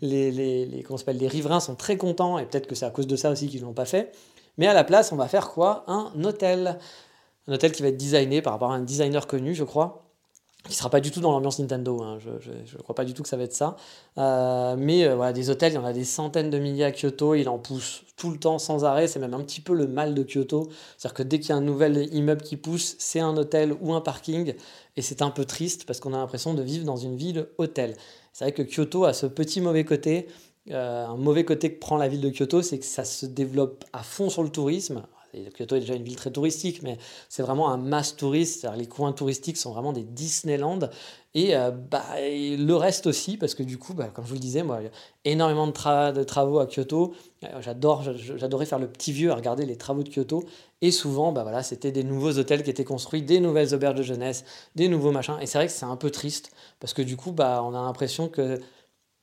[0.00, 3.48] les, les, riverains sont très contents, et peut-être que c'est à cause de ça aussi
[3.48, 4.12] qu'ils ne l'ont pas fait.
[4.56, 5.84] Mais à la place, on va faire quoi?
[5.86, 6.78] Un hôtel.
[7.46, 10.07] Un hôtel qui va être designé par rapport à un designer connu, je crois
[10.66, 12.02] qui sera pas du tout dans l'ambiance Nintendo.
[12.02, 12.18] Hein.
[12.20, 13.76] Je ne crois pas du tout que ça va être ça.
[14.18, 16.92] Euh, mais euh, voilà, des hôtels, il y en a des centaines de milliers à
[16.92, 17.34] Kyoto.
[17.34, 19.06] Il en pousse tout le temps sans arrêt.
[19.06, 20.68] C'est même un petit peu le mal de Kyoto.
[20.96, 23.94] C'est-à-dire que dès qu'il y a un nouvel immeuble qui pousse, c'est un hôtel ou
[23.94, 24.54] un parking.
[24.96, 27.94] Et c'est un peu triste parce qu'on a l'impression de vivre dans une ville hôtel.
[28.32, 30.26] C'est vrai que Kyoto a ce petit mauvais côté.
[30.70, 33.84] Euh, un mauvais côté que prend la ville de Kyoto, c'est que ça se développe
[33.92, 35.02] à fond sur le tourisme
[35.56, 36.98] Kyoto est déjà une ville très touristique, mais
[37.28, 38.66] c'est vraiment un mass touriste.
[38.76, 40.80] Les coins touristiques sont vraiment des Disneyland.
[41.34, 44.40] Et, euh, bah, le reste aussi, parce que du coup, bah, comme je vous le
[44.40, 44.90] disais, moi, il y a
[45.24, 47.14] énormément de, de travaux à Kyoto.
[47.44, 50.44] Euh, j'adorais faire le petit vieux à regarder les travaux de Kyoto.
[50.80, 54.02] Et souvent, bah, voilà, c'était des nouveaux hôtels qui étaient construits, des nouvelles auberges de
[54.02, 55.36] jeunesse, des nouveaux machins.
[55.40, 57.82] Et c'est vrai que c'est un peu triste, parce que du coup, bah, on a
[57.82, 58.58] l'impression que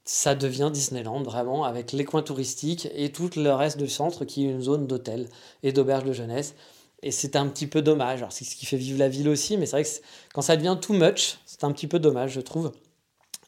[0.05, 4.45] ça devient Disneyland vraiment avec les coins touristiques et tout le reste du centre qui
[4.45, 5.27] est une zone d'hôtel
[5.63, 6.55] et d'auberge de jeunesse.
[7.01, 8.19] Et c'est un petit peu dommage.
[8.19, 9.89] Alors, c'est ce qui fait vivre la ville aussi, mais c'est vrai que
[10.33, 12.71] quand ça devient too much, c'est un petit peu dommage, je trouve.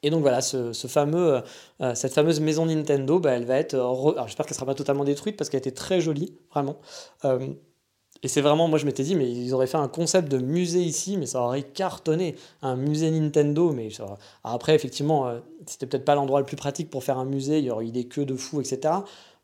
[0.03, 1.41] Et donc voilà, ce, fameux, euh,
[1.81, 3.73] euh, cette fameuse maison Nintendo, bah, elle va être.
[3.73, 6.77] Alors j'espère qu'elle ne sera pas totalement détruite parce qu'elle était très jolie, vraiment.
[7.25, 7.47] Euh,
[8.23, 10.81] et c'est vraiment, moi je m'étais dit, mais ils auraient fait un concept de musée
[10.81, 12.35] ici, mais ça aurait cartonné.
[12.61, 13.89] Un musée Nintendo, mais
[14.43, 15.31] après, effectivement,
[15.65, 17.91] c'était peut-être pas l'endroit le plus pratique pour faire un musée, il y aurait eu
[17.91, 18.93] des queues de fous, etc.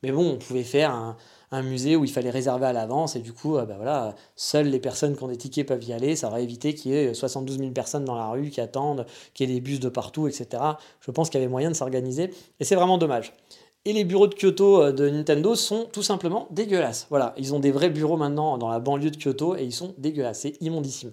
[0.02, 1.16] Mais bon, on pouvait faire un,
[1.54, 4.68] un musée où il fallait réserver à l'avance et du coup, euh, bah voilà, seules
[4.68, 6.16] les personnes qui ont des tickets peuvent y aller.
[6.16, 9.06] Ça aurait évité qu'il y ait 72 000 personnes dans la rue qui attendent,
[9.36, 10.64] qu'il y ait des bus de partout, etc.
[11.00, 13.34] Je pense qu'il y avait moyen de s'organiser et c'est vraiment dommage.
[13.86, 17.06] Et les bureaux de Kyoto euh, de Nintendo sont tout simplement dégueulasses.
[17.10, 19.94] Voilà, ils ont des vrais bureaux maintenant dans la banlieue de Kyoto et ils sont
[19.98, 21.12] dégueulasses, c'est immondissime.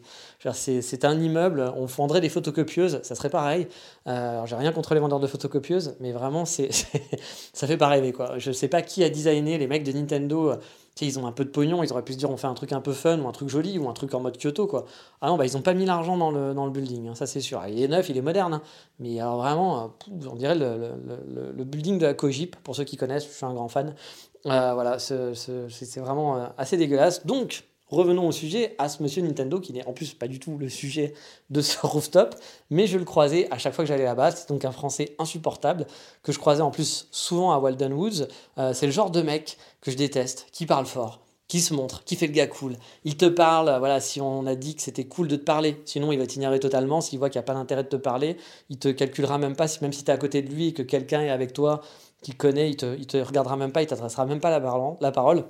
[0.53, 3.67] C'est un immeuble, on fondrait des photocopieuses, ça serait pareil.
[4.07, 6.71] Euh, j'ai rien contre les vendeurs de photocopieuses, mais vraiment, c'est
[7.53, 8.39] ça fait pas rêver quoi.
[8.39, 10.55] Je sais pas qui a designé les mecs de Nintendo
[11.01, 12.73] ils ont un peu de pognon, ils auraient pu se dire on fait un truc
[12.73, 14.85] un peu fun ou un truc joli ou un truc en mode Kyoto quoi.
[15.21, 17.27] Ah non, bah ils ont pas mis l'argent dans le, dans le building, hein, ça
[17.27, 17.63] c'est sûr.
[17.69, 18.63] Il est neuf, il est moderne, hein.
[18.99, 20.93] mais alors vraiment, euh, on dirait le,
[21.29, 23.95] le, le, building de la Kojip, pour ceux qui connaissent, je suis un grand fan.
[24.47, 27.27] Euh, voilà, c'est vraiment euh, assez dégueulasse.
[27.27, 30.57] Donc, revenons au sujet, à ce monsieur Nintendo, qui n'est en plus pas du tout
[30.59, 31.15] le sujet
[31.51, 32.35] de ce rooftop,
[32.71, 34.31] mais je le croisais à chaque fois que j'allais là-bas.
[34.31, 35.87] C'est donc un français insupportable,
[36.23, 38.29] que je croisais en plus souvent à Walden Woods.
[38.59, 42.05] Euh, c'est le genre de mec que je déteste, qui parle fort, qui se montre,
[42.05, 42.77] qui fait le gars cool.
[43.05, 46.13] Il te parle, voilà, si on a dit que c'était cool de te parler, sinon
[46.13, 47.01] il va t'ignorer totalement.
[47.01, 48.37] S'il voit qu'il n'y a pas d'intérêt de te parler,
[48.69, 50.83] il te calculera même pas, même si tu es à côté de lui et que
[50.83, 51.81] quelqu'un est avec toi,
[52.23, 55.45] qui connaît, il te, il te regardera même pas, il t'adressera même pas la parole.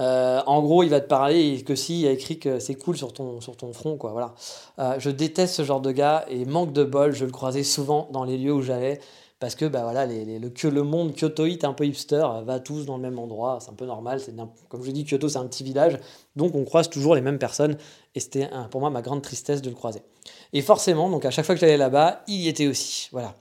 [0.00, 3.12] Euh, en gros, il va te parler que s'il a écrit que c'est cool sur
[3.12, 4.12] ton, sur ton front, quoi.
[4.12, 4.34] Voilà.
[4.78, 8.08] Euh, je déteste ce genre de gars et manque de bol, je le croisais souvent
[8.12, 9.00] dans les lieux où j'allais
[9.40, 12.86] parce que bah voilà, les, le, que le monde kyotoïte un peu hipster va tous
[12.86, 14.18] dans le même endroit, c'est un peu normal.
[14.18, 14.34] C'est
[14.68, 15.98] comme je dis, Kyoto c'est un petit village,
[16.34, 17.76] donc on croise toujours les mêmes personnes
[18.16, 20.02] et c'était pour moi ma grande tristesse de le croiser.
[20.52, 23.08] Et forcément, donc à chaque fois que j'allais là-bas, il y était aussi.
[23.12, 23.34] Voilà.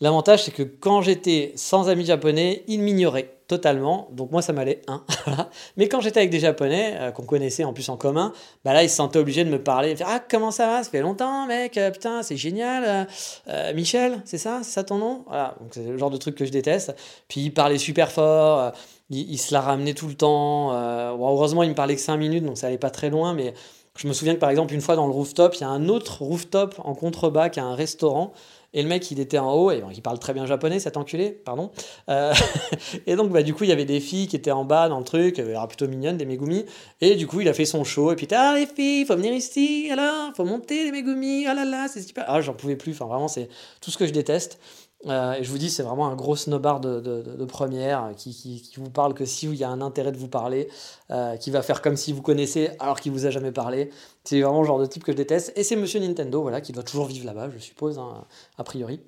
[0.00, 4.08] L'avantage, c'est que quand j'étais sans amis japonais, ils m'ignoraient totalement.
[4.12, 4.82] Donc moi, ça m'allait.
[4.86, 5.02] Hein,
[5.76, 8.32] Mais quand j'étais avec des japonais, euh, qu'on connaissait en plus en commun,
[8.64, 9.96] bah là, ils se sentaient obligés de me parler.
[10.04, 10.84] Ah, comment ça va?
[10.84, 11.76] Ça fait longtemps, mec.
[11.78, 13.08] Euh, putain, c'est génial.
[13.48, 14.60] Euh, Michel, c'est ça?
[14.62, 15.24] C'est ça ton nom?
[15.26, 15.56] Voilà.
[15.60, 16.94] Donc c'est le genre de truc que je déteste.
[17.26, 18.72] Puis ils parlaient super fort.
[19.10, 20.70] Ils, se la ramenaient tout le temps.
[20.72, 23.32] heureusement, ils me parlaient que 5 minutes, donc ça allait pas très loin.
[23.32, 23.54] Mais
[23.96, 25.88] je me souviens que par exemple, une fois dans le rooftop, il y a un
[25.88, 28.34] autre rooftop en contrebas qui a un restaurant.
[28.74, 31.30] Et le mec, il était en haut, et il parle très bien japonais, cet enculé,
[31.30, 31.70] pardon.
[32.10, 32.34] Euh,
[33.06, 34.98] et donc, bah, du coup, il y avait des filles qui étaient en bas dans
[34.98, 36.66] le truc, euh, plutôt mignonnes, des Megumi.
[37.00, 39.32] Et du coup, il a fait son show, et puis, ah, les filles, faut venir
[39.32, 42.24] ici, alors, faut monter, les Megumi, ah là là, c'est super.
[42.28, 43.48] Ah, j'en pouvais plus, enfin, vraiment, c'est
[43.80, 44.58] tout ce que je déteste.
[45.06, 48.60] Euh, et je vous dis, c'est vraiment un gros snobard de, de, première qui, qui,
[48.60, 50.68] qui, vous parle que si il y a un intérêt de vous parler,
[51.10, 53.90] euh, qui va faire comme si vous connaissez alors qu'il vous a jamais parlé.
[54.24, 55.52] C'est vraiment le genre de type que je déteste.
[55.56, 58.24] Et c'est Monsieur Nintendo, voilà, qui doit toujours vivre là-bas, je suppose, hein,
[58.58, 59.00] a priori.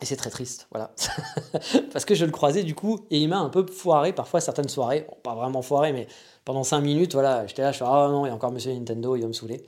[0.00, 0.92] Et c'est très triste, voilà.
[1.92, 4.68] Parce que je le croisais du coup, et il m'a un peu foiré parfois certaines
[4.68, 5.06] soirées.
[5.22, 6.06] pas vraiment foiré, mais
[6.44, 8.72] pendant 5 minutes, voilà, j'étais là, je fais Ah non, il y a encore Monsieur
[8.72, 9.64] Nintendo, il va me saouler.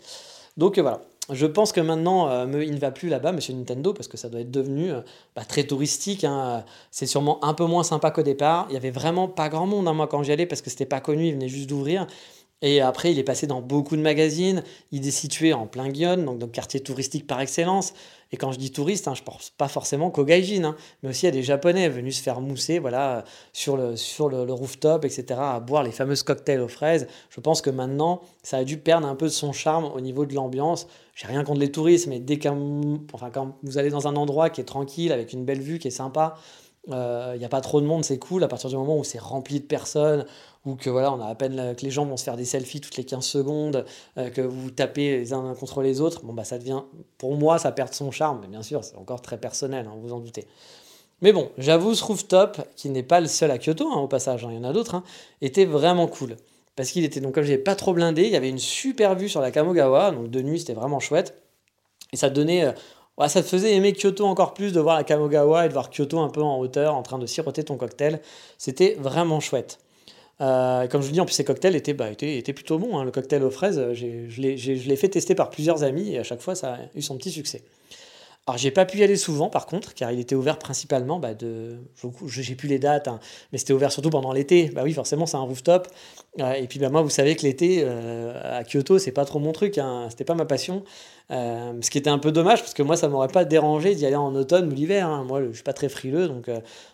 [0.57, 1.01] Donc voilà.
[1.31, 4.31] Je pense que maintenant, euh, il ne va plus là-bas, Monsieur Nintendo, parce que ça
[4.31, 5.01] doit être devenu euh,
[5.37, 6.25] bah, très touristique.
[6.25, 6.65] Hein.
[6.91, 8.67] C'est sûrement un peu moins sympa qu'au départ.
[8.71, 10.87] Il y avait vraiment pas grand monde, hein, moi, quand j'y allais, parce que c'était
[10.87, 12.07] pas connu, il venait juste d'ouvrir.
[12.63, 14.63] Et après, il est passé dans beaucoup de magazines.
[14.91, 17.93] Il est situé en plein Gyon, donc dans le quartier touristique par excellence.
[18.31, 21.11] Et quand je dis touriste, hein, je ne pense pas forcément qu'aux gaijin, hein, mais
[21.11, 25.83] aussi à des Japonais venus se faire mousser voilà, sur, le, rooftop, etc., à boire
[25.83, 27.07] les fameuses cocktails aux fraises.
[27.31, 30.27] Je pense que maintenant, ça a dû perdre un peu de son charme au niveau
[30.27, 30.87] de l'ambiance.
[31.15, 32.59] J'ai rien contre les touristes, mais dès quand
[33.63, 36.37] vous allez dans un endroit qui est tranquille, avec une belle vue, qui est sympa,
[36.89, 38.43] il euh, n'y a pas trop de monde, c'est cool.
[38.45, 40.25] À partir du moment où c'est rempli de personnes,
[40.69, 42.81] ou que voilà, on a à peine que les gens vont se faire des selfies
[42.81, 43.87] toutes les 15 secondes,
[44.19, 46.83] euh, que vous tapez les uns contre les autres, bon bah ça devient,
[47.17, 48.41] pour moi, ça perd son charme.
[48.43, 50.47] Mais bien sûr, c'est encore très personnel, hein, vous en doutez.
[51.23, 54.45] Mais bon, j'avoue, ce rooftop, qui n'est pas le seul à Kyoto, hein, au passage,
[54.45, 55.03] hein, il y en a d'autres,
[55.41, 56.37] était vraiment cool.
[56.77, 59.29] Parce qu'il était, donc comme je pas trop blindé, il y avait une super vue
[59.29, 61.35] sur la Kamogawa, donc de nuit c'était vraiment chouette.
[62.13, 65.65] Et ça donnait, euh, ça te faisait aimer Kyoto encore plus de voir la Kamogawa
[65.65, 68.21] et de voir Kyoto un peu en hauteur en train de siroter ton cocktail.
[68.59, 69.81] C'était vraiment chouette.
[70.39, 72.99] Comme je vous dis, en plus, ces cocktails étaient, bah, plutôt bons.
[72.99, 73.05] Hein.
[73.05, 76.55] Le cocktail aux fraises, je l'ai fait tester par plusieurs amis et à chaque fois,
[76.55, 77.63] ça a eu son petit succès.
[78.49, 81.35] Alors j'ai pas pu y aller souvent par contre, car il était ouvert principalement bah,
[81.35, 81.77] de.
[82.29, 83.21] J'ai plus les dates, hein,
[83.53, 84.71] mais c'était ouvert surtout pendant l'été.
[84.75, 85.87] Bah oui, forcément, c'est un rooftop.
[86.41, 89.39] Euh, et puis bah, moi, vous savez que l'été euh, à Kyoto, c'est pas trop
[89.39, 90.83] mon truc, hein, c'était pas ma passion.
[91.31, 94.07] Euh, ce qui était un peu dommage parce que moi, ça m'aurait pas dérangé d'y
[94.07, 95.09] aller en automne ou l'hiver.
[95.09, 95.25] Hein.
[95.25, 96.51] Moi, je suis pas très frileux, donc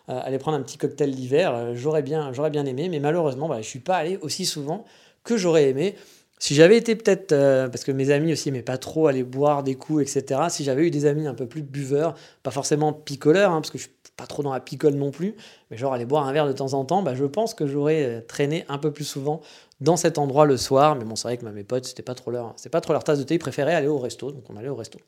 [0.09, 3.69] aller prendre un petit cocktail l'hiver, j'aurais bien, j'aurais bien aimé, mais malheureusement, bah, je
[3.69, 4.85] suis pas allé aussi souvent
[5.23, 5.95] que j'aurais aimé.
[6.39, 9.63] Si j'avais été peut-être, euh, parce que mes amis aussi n'aimaient pas trop aller boire
[9.63, 13.53] des coups, etc., si j'avais eu des amis un peu plus buveurs, pas forcément picoleurs,
[13.53, 15.35] hein, parce que je suis pas trop dans la picole non plus,
[15.71, 18.05] mais genre aller boire un verre de temps en temps, bah, je pense que j'aurais
[18.05, 19.41] euh, traîné un peu plus souvent
[19.81, 20.97] dans cet endroit le soir.
[20.97, 23.19] Mais bon, c'est vrai que mes potes, c'était pas trop leur, pas trop leur tasse
[23.19, 24.99] de thé, ils préféraient aller au resto, donc on allait au resto.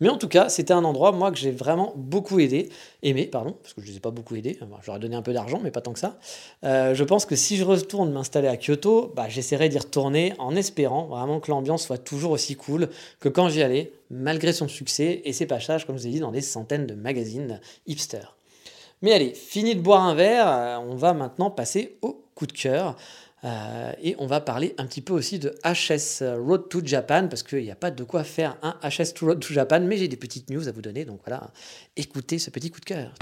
[0.00, 2.68] Mais en tout cas, c'était un endroit, moi, que j'ai vraiment beaucoup aidé,
[3.02, 5.32] aimé, pardon, parce que je ne les ai pas beaucoup aidés, j'aurais donné un peu
[5.32, 6.18] d'argent, mais pas tant que ça.
[6.64, 10.56] Euh, je pense que si je retourne m'installer à Kyoto, bah, j'essaierai d'y retourner en
[10.56, 12.88] espérant vraiment que l'ambiance soit toujours aussi cool
[13.20, 16.20] que quand j'y allais, malgré son succès et ses passages, comme je vous ai dit,
[16.20, 18.36] dans des centaines de magazines hipsters.
[19.02, 22.52] Mais allez, fini de boire un verre, euh, on va maintenant passer au coup de
[22.52, 22.96] cœur.
[23.44, 27.42] Euh, et on va parler un petit peu aussi de HS Road to Japan, parce
[27.42, 30.16] qu'il n'y a pas de quoi faire un HS Road to Japan, mais j'ai des
[30.16, 31.50] petites news à vous donner, donc voilà,
[31.96, 33.12] écoutez ce petit coup de cœur.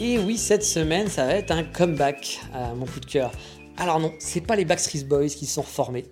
[0.00, 3.32] Et oui, cette semaine, ça va être un comeback à mon coup de cœur.
[3.76, 6.04] Alors non, c'est pas les Backstreet Boys qui se sont reformés.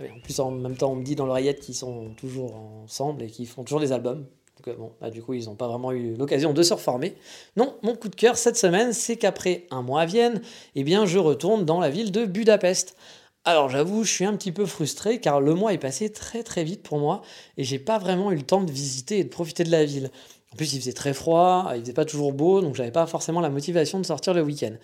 [0.00, 3.26] En plus, en même temps, on me dit dans l'oreillette qu'ils sont toujours ensemble et
[3.26, 4.26] qu'ils font toujours des albums.
[4.58, 7.14] Donc euh, bon, bah, du coup, ils n'ont pas vraiment eu l'occasion de se reformer.
[7.56, 10.40] Non, mon coup de cœur cette semaine, c'est qu'après un mois à Vienne,
[10.74, 12.96] eh bien, je retourne dans la ville de Budapest.
[13.44, 16.62] Alors j'avoue, je suis un petit peu frustré car le mois est passé très très
[16.62, 17.22] vite pour moi
[17.56, 20.12] et j'ai pas vraiment eu le temps de visiter et de profiter de la ville.
[20.52, 23.40] En plus, il faisait très froid, il faisait pas toujours beau, donc j'avais pas forcément
[23.40, 24.74] la motivation de sortir le week-end.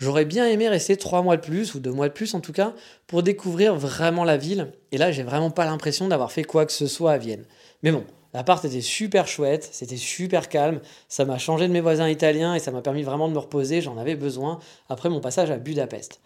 [0.00, 2.54] J'aurais bien aimé rester trois mois de plus, ou deux mois de plus en tout
[2.54, 2.72] cas,
[3.06, 4.72] pour découvrir vraiment la ville.
[4.92, 7.44] Et là, j'ai vraiment pas l'impression d'avoir fait quoi que ce soit à Vienne.
[7.82, 12.08] Mais bon, l'appart était super chouette, c'était super calme, ça m'a changé de mes voisins
[12.08, 15.50] italiens et ça m'a permis vraiment de me reposer, j'en avais besoin après mon passage
[15.50, 16.22] à Budapest.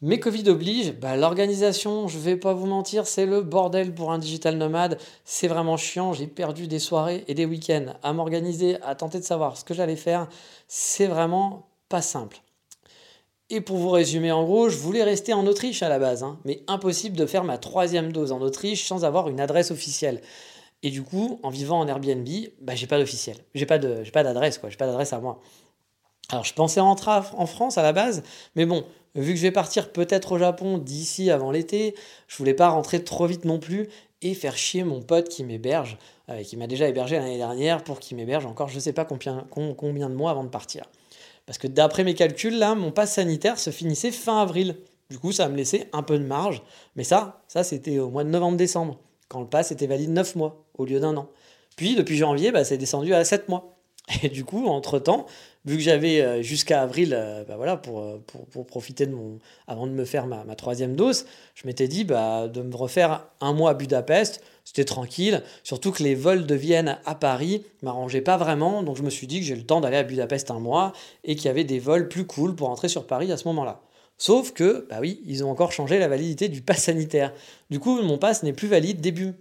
[0.00, 4.18] Mais Covid oblige, bah, l'organisation, je vais pas vous mentir, c'est le bordel pour un
[4.18, 4.96] digital nomade.
[5.24, 6.12] C'est vraiment chiant.
[6.12, 9.74] J'ai perdu des soirées et des week-ends à m'organiser, à tenter de savoir ce que
[9.74, 10.28] j'allais faire.
[10.68, 12.40] C'est vraiment pas simple.
[13.50, 16.38] Et pour vous résumer en gros, je voulais rester en Autriche à la base, hein,
[16.44, 20.20] mais impossible de faire ma troisième dose en Autriche sans avoir une adresse officielle.
[20.82, 22.28] Et du coup, en vivant en Airbnb,
[22.60, 23.38] bah, j'ai pas d'officiel.
[23.54, 24.68] J'ai pas d'adresse, quoi.
[24.68, 25.40] J'ai pas d'adresse à moi.
[26.30, 28.22] Alors, je pensais rentrer en France à la base,
[28.54, 28.84] mais bon,
[29.14, 31.94] vu que je vais partir peut-être au Japon d'ici avant l'été,
[32.26, 33.88] je voulais pas rentrer trop vite non plus
[34.20, 35.96] et faire chier mon pote qui m'héberge,
[36.28, 40.10] euh, qui m'a déjà hébergé l'année dernière pour qu'il m'héberge encore je sais pas combien
[40.10, 40.84] de mois avant de partir.
[41.48, 44.76] Parce que d'après mes calculs, là, mon pass sanitaire se finissait fin avril.
[45.08, 46.62] Du coup, ça me laissait un peu de marge.
[46.94, 50.62] Mais ça, ça c'était au mois de novembre-décembre, quand le pass était valide 9 mois
[50.76, 51.30] au lieu d'un an.
[51.74, 53.78] Puis, depuis janvier, bah, c'est descendu à 7 mois.
[54.22, 55.24] Et du coup, entre-temps,
[55.64, 58.18] vu que j'avais euh, jusqu'à avril euh, bah voilà, euh,
[58.52, 59.38] pour, profiter de mon.
[59.66, 61.24] avant de me faire ma, ma troisième dose,
[61.54, 64.42] je m'étais dit bah, de me refaire un mois à Budapest.
[64.68, 69.02] C'était tranquille, surtout que les vols de Vienne à Paris m'arrangeaient pas vraiment, donc je
[69.02, 70.92] me suis dit que j'ai le temps d'aller à Budapest un mois
[71.24, 73.80] et qu'il y avait des vols plus cool pour entrer sur Paris à ce moment-là.
[74.18, 77.32] Sauf que, bah oui, ils ont encore changé la validité du pass sanitaire.
[77.70, 79.32] Du coup, mon pass n'est plus valide début,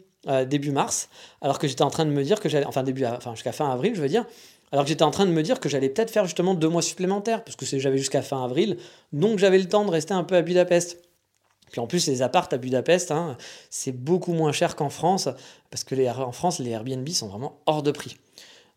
[0.48, 1.10] début mars,
[1.42, 3.70] alors que j'étais en train de me dire que j'allais, enfin début, enfin jusqu'à fin
[3.70, 4.26] avril, je veux dire,
[4.72, 6.82] alors que j'étais en train de me dire que j'allais peut-être faire justement deux mois
[6.82, 8.78] supplémentaires, parce que j'avais jusqu'à fin avril,
[9.12, 11.04] donc j'avais le temps de rester un peu à Budapest.
[11.72, 13.38] Puis en plus, les appartes à Budapest, hein,
[13.70, 15.30] c'est beaucoup moins cher qu'en France,
[15.70, 18.18] parce que en France, les Airbnb sont vraiment hors de prix.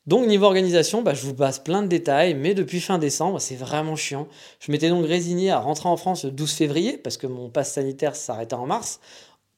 [0.06, 3.54] Donc niveau organisation, bah, je vous passe plein de détails, mais depuis fin décembre, c'est
[3.54, 4.26] vraiment chiant.
[4.58, 7.72] Je m'étais donc résigné à rentrer en France le 12 février, parce que mon pass
[7.72, 9.00] sanitaire s'arrêtait en mars.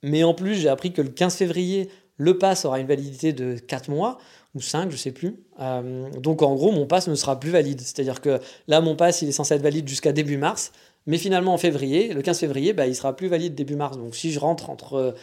[0.03, 3.57] Mais en plus, j'ai appris que le 15 février, le pass aura une validité de
[3.57, 4.19] 4 mois
[4.55, 5.37] ou 5, je sais plus.
[5.61, 7.81] Euh, donc en gros, mon pass ne sera plus valide.
[7.81, 10.73] C'est-à-dire que là, mon pass, il est censé être valide jusqu'à début mars,
[11.07, 13.97] mais finalement en février, le 15 février, bah, il sera plus valide début mars.
[13.97, 15.15] Donc si je rentre entre,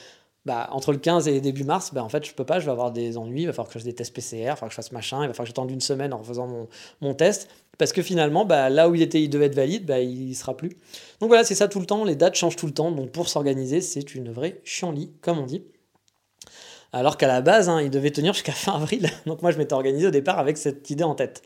[0.45, 2.71] bah, entre le 15 et début mars, bah, en fait, je peux pas, je vais
[2.71, 4.69] avoir des ennuis, il va falloir que je fasse des tests PCR, il va falloir
[4.69, 6.67] que je fasse machin, il va falloir que j'attende une semaine en faisant
[7.01, 9.99] mon, test, parce que finalement, bah, là où il était, il devait être valide, bah,
[9.99, 10.69] il sera plus.
[11.19, 13.29] Donc voilà, c'est ça tout le temps, les dates changent tout le temps, donc pour
[13.29, 15.63] s'organiser, c'est une vraie chienlit, comme on dit.
[16.91, 19.09] Alors qu'à la base, hein, il devait tenir jusqu'à fin avril.
[19.25, 21.41] Donc moi, je m'étais organisé au départ avec cette idée en tête.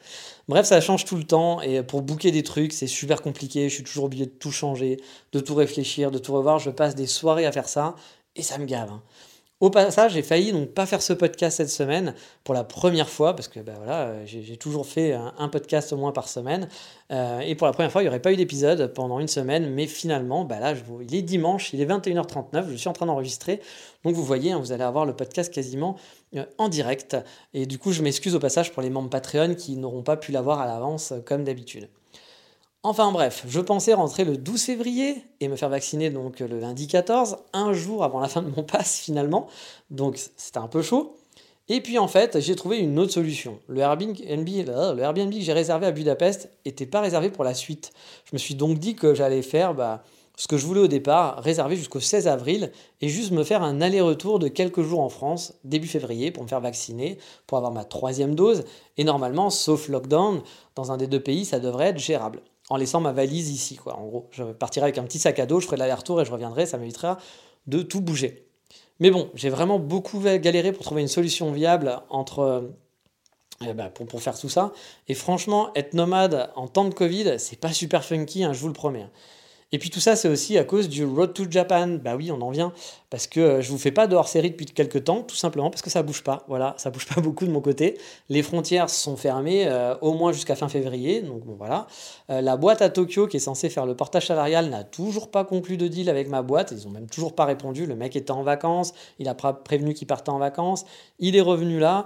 [0.47, 3.75] Bref, ça change tout le temps, et pour booker des trucs, c'est super compliqué, je
[3.75, 4.97] suis toujours obligé de tout changer,
[5.31, 7.95] de tout réfléchir, de tout revoir, je passe des soirées à faire ça,
[8.35, 8.91] et ça me gave.
[8.91, 9.01] Hein.
[9.63, 13.33] Au passage, j'ai failli donc pas faire ce podcast cette semaine pour la première fois,
[13.33, 16.67] parce que ben voilà, j'ai toujours fait un, podcast au moins par semaine.
[17.11, 19.69] Euh, et pour la première fois, il n'y aurait pas eu d'épisode pendant une semaine,
[19.69, 23.61] mais finalement, ben là, il est dimanche, il est 21h39, je suis en train d'enregistrer.
[24.03, 25.95] Donc vous voyez, hein, vous allez avoir le podcast quasiment
[26.35, 27.15] euh, en direct.
[27.53, 30.33] Et du coup, je m'excuse au passage pour les membres Patreon qui n'auront pas pu
[30.33, 31.87] l'avoir à l'avance comme d'habitude.
[32.85, 36.87] Enfin bref, je pensais rentrer le 12 février et me faire vacciner donc le lundi
[36.87, 39.47] 14, un jour avant la fin de mon pass finalement,
[39.89, 41.15] donc c'était un peu chaud.
[41.69, 43.57] Et puis en fait, j'ai trouvé une autre solution.
[43.69, 47.93] Le Airbnb, le Airbnb que j'ai réservé à Budapest n'était pas réservé pour la suite.
[48.25, 50.03] Je me suis donc dit que j'allais faire bah,
[50.35, 52.69] ce que je voulais au départ, réserver jusqu'au 16 avril
[52.99, 56.49] et juste me faire un aller-retour de quelques jours en France, début février, pour me
[56.49, 57.17] faire vacciner,
[57.47, 58.65] pour avoir ma troisième dose.
[58.97, 60.41] Et normalement, sauf lockdown,
[60.75, 63.75] dans un des deux pays, ça devrait être gérable en laissant ma valise ici.
[63.75, 63.97] Quoi.
[63.97, 66.31] En gros, je partirai avec un petit sac à dos, je ferai l'aller-retour et je
[66.31, 67.17] reviendrai, ça m'évitera
[67.67, 68.47] de tout bouger.
[68.99, 72.71] Mais bon, j'ai vraiment beaucoup galéré pour trouver une solution viable entre,
[73.65, 74.71] eh ben, pour, pour, faire tout ça.
[75.07, 78.67] Et franchement, être nomade en temps de Covid, c'est pas super funky, hein, je vous
[78.67, 79.07] le promets.
[79.73, 81.87] Et puis tout ça, c'est aussi à cause du Road to Japan.
[81.87, 82.73] Bah oui, on en vient.
[83.09, 85.81] Parce que euh, je vous fais pas de hors-série depuis quelques temps, tout simplement parce
[85.81, 86.43] que ça bouge pas.
[86.47, 87.97] Voilà, ça bouge pas beaucoup de mon côté.
[88.29, 91.23] Les frontières sont fermées euh, au moins jusqu'à fin février.
[91.23, 91.87] Donc bon, voilà.
[92.29, 95.43] Euh, la boîte à Tokyo qui est censée faire le portage salarial n'a toujours pas
[95.43, 96.71] conclu de deal avec ma boîte.
[96.71, 97.87] Ils ont même toujours pas répondu.
[97.87, 98.93] Le mec était en vacances.
[99.17, 100.85] Il a prévenu qu'il partait en vacances.
[101.17, 102.05] Il est revenu là.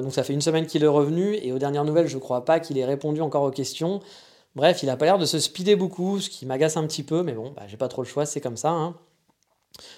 [0.00, 1.36] donc ça fait une semaine qu'il est revenu.
[1.36, 4.00] Et aux dernières nouvelles, je crois pas qu'il ait répondu encore aux questions.
[4.54, 7.22] Bref, il a pas l'air de se speeder beaucoup, ce qui m'agace un petit peu,
[7.22, 8.70] mais bon, bah, j'ai pas trop le choix, c'est comme ça.
[8.70, 8.94] Hein.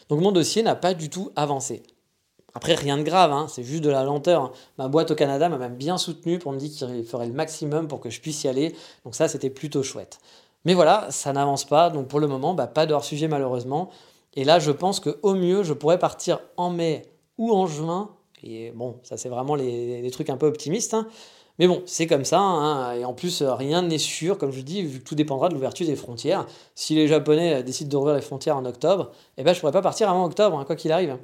[0.09, 1.83] Donc mon dossier n'a pas du tout avancé.
[2.55, 4.43] Après, rien de grave, hein, c'est juste de la lenteur.
[4.45, 4.53] Hein.
[4.79, 7.87] Ma boîte au Canada m'a même bien soutenu pour me dire qu'il ferait le maximum
[7.87, 8.75] pour que je puisse y aller.
[9.05, 10.21] Donc ça, c'était plutôt chouette.
[10.65, 11.91] Mais voilà, ça n'avance pas.
[11.91, 13.91] Donc pour le moment, bah, pas de hors-sujet malheureusement.
[14.35, 17.03] Et là, je pense qu'au mieux, je pourrais partir en mai
[17.37, 18.11] ou en juin.
[18.43, 20.97] Et bon, ça c'est vraiment les, trucs un peu optimistes.
[21.59, 24.83] Mais bon, c'est comme ça, hein, et en plus, rien n'est sûr, comme je dis,
[24.83, 26.47] vu que tout dépendra de l'ouverture des frontières.
[26.75, 29.83] Si les Japonais décident d'ouvrir les frontières en octobre, eh ben, je ne pourrais pas
[29.83, 31.17] partir avant octobre, hein, quoi qu'il arrive.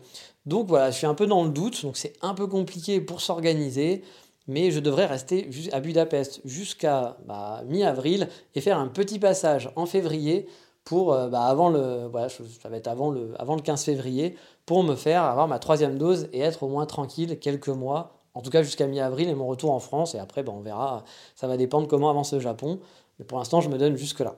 [0.47, 3.21] Donc voilà, je suis un peu dans le doute, donc c'est un peu compliqué pour
[3.21, 4.03] s'organiser,
[4.49, 9.87] mais je devrais rester à Budapest jusqu'à bah, mi-avril et faire un petit passage en
[9.87, 10.47] février
[10.85, 14.37] pour euh, bah, avant le voilà, ça va être avant le avant le 15 février
[14.67, 18.43] pour me faire avoir ma troisième dose et être au moins tranquille quelques mois en
[18.43, 20.15] tout cas jusqu'à mi-avril et mon retour en France.
[20.15, 21.05] Et après, ben, on verra,
[21.37, 22.81] ça va dépendre comment avance le Japon.
[23.19, 24.37] Mais pour l'instant, je me donne jusque-là.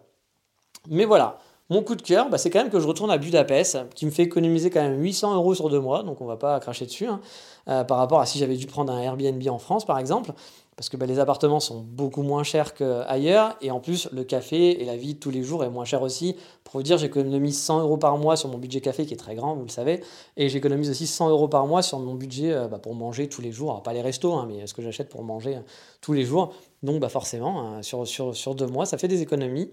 [0.89, 1.39] Mais voilà,
[1.71, 4.11] mon coup de cœur, bah, c'est quand même que je retourne à Budapest, qui me
[4.11, 7.07] fait économiser quand même 800 euros sur deux mois, donc on va pas cracher dessus,
[7.07, 7.21] hein,
[7.69, 10.33] euh, par rapport à si j'avais dû prendre un Airbnb en France, par exemple
[10.77, 14.83] parce que bah, les appartements sont beaucoup moins chers qu'ailleurs, et en plus le café
[14.83, 16.37] et la vie de tous les jours est moins cher aussi.
[16.65, 19.35] Pour vous dire, j'économise 100 euros par mois sur mon budget café qui est très
[19.35, 20.03] grand, vous le savez,
[20.37, 23.41] et j'économise aussi 100 euros par mois sur mon budget euh, bah, pour manger tous
[23.41, 25.61] les jours, pas les restos, hein, mais ce que j'achète pour manger euh,
[26.01, 26.53] tous les jours.
[26.83, 29.71] Donc bah, forcément, euh, sur, sur, sur, deux mois, ça fait des économies.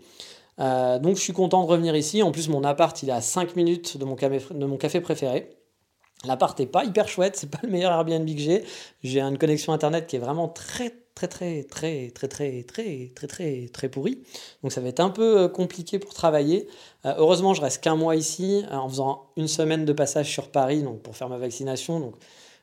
[0.58, 2.22] donc je suis content de revenir ici.
[2.22, 5.02] En plus, mon appart, il est à 5 minutes de mon café, de mon café
[5.02, 5.61] préféré.
[6.26, 8.63] L'appart n'est pas hyper chouette, c'est pas le meilleur Airbnb que j'ai.
[9.03, 13.28] J'ai une connexion internet qui est vraiment très très très très très très très très
[13.28, 14.19] très très pourrie.
[14.61, 16.67] Donc ça va être un peu compliqué pour travailler.
[17.05, 21.01] heureusement, je reste qu'un mois ici en faisant une semaine de passage sur Paris donc
[21.01, 21.99] pour faire ma vaccination.
[21.99, 22.15] Donc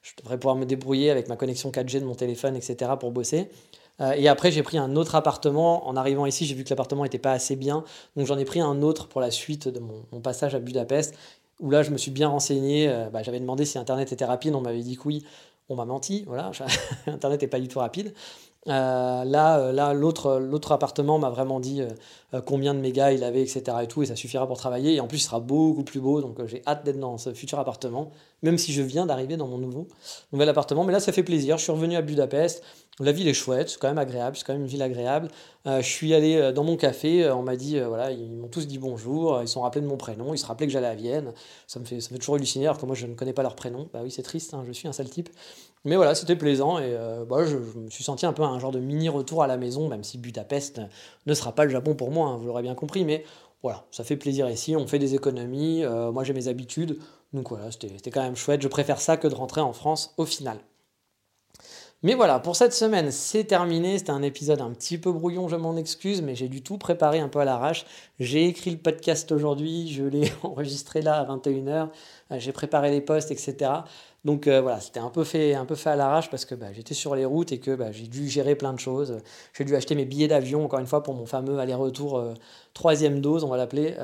[0.03, 2.93] je devrais pouvoir me débrouiller avec ma connexion 4G de mon téléphone, etc.
[2.99, 3.49] pour bosser.
[4.17, 5.89] et après, j'ai pris un autre appartement.
[5.89, 7.85] En arrivant ici, j'ai vu que l'appartement n'était pas assez bien.
[8.17, 11.15] Donc j'en ai pris un autre pour la suite de mon passage à Budapest
[11.61, 12.89] où là je me suis bien renseigné.
[12.89, 15.25] Euh, bah, j'avais demandé si Internet était rapide, on m'avait dit que oui.
[15.71, 16.51] On m'a menti, voilà,
[17.07, 18.15] Internet n'est pas du tout rapide.
[18.69, 21.83] Euh, là, euh, là l'autre, l'autre appartement m'a vraiment dit
[22.47, 23.77] combien de mégas il avait, etc.
[23.83, 24.95] Et tout, et ça suffira pour travailler.
[24.95, 27.59] Et en plus, il sera beaucoup plus beau, donc j'ai hâte d'être dans ce futur
[27.59, 28.11] appartement,
[28.43, 29.89] même si je viens d'arriver dans mon nouveau
[30.33, 30.85] nouvel appartement.
[30.85, 31.59] Mais là, ça fait plaisir.
[31.59, 32.63] Je suis revenu à Budapest.
[33.01, 35.29] La ville est chouette, c'est quand même agréable, c'est quand même une ville agréable.
[35.67, 38.49] Euh, je suis allé euh, dans mon café, euh, on m'a dit, voilà, ils m'ont
[38.49, 40.97] tous dit bonjour, ils sont rappelés de mon prénom, ils se rappelaient que j'allais à
[40.97, 41.33] Vienne.
[41.69, 43.55] Ça me, fait, ça fait toujours halluciner alors que moi je ne connais pas leur
[43.55, 43.89] prénom.
[43.93, 45.29] Bah oui, c'est triste, hein, je suis un sale type.
[45.85, 46.93] Mais voilà, c'était plaisant et
[47.29, 49.89] bah, je, me suis senti un peu un genre de mini retour à la maison,
[49.89, 50.81] même si Budapest
[51.27, 53.05] ne sera pas le Japon pour moi, hein, vous l'aurez bien compris.
[53.05, 53.25] Mais
[53.63, 56.99] voilà, ça fait plaisir ici, on fait des économies, moi j'ai mes habitudes,
[57.33, 58.61] donc voilà, c'était quand même chouette.
[58.61, 60.59] Je préfère ça que de rentrer en France au final.
[62.05, 63.99] Mais voilà, pour cette semaine, c'est terminé.
[63.99, 67.19] C'était un épisode un petit peu brouillon, je m'en excuse, mais j'ai du tout préparé
[67.19, 67.87] un peu à l'arrache.
[68.21, 71.89] J'ai écrit le podcast aujourd'hui, je l'ai enregistré là à 21h,
[72.31, 73.73] euh, j'ai préparé les posts, etc.
[74.25, 76.73] Donc euh, voilà, c'était un peu fait, un peu fait à l'arrache parce que bah,
[76.73, 79.21] j'étais sur les routes et que bah, j'ai dû gérer plein de choses.
[79.53, 82.35] J'ai dû acheter mes billets d'avion, encore une fois, pour mon fameux aller-retour euh,
[82.75, 83.97] troisième dose, on va l'appeler.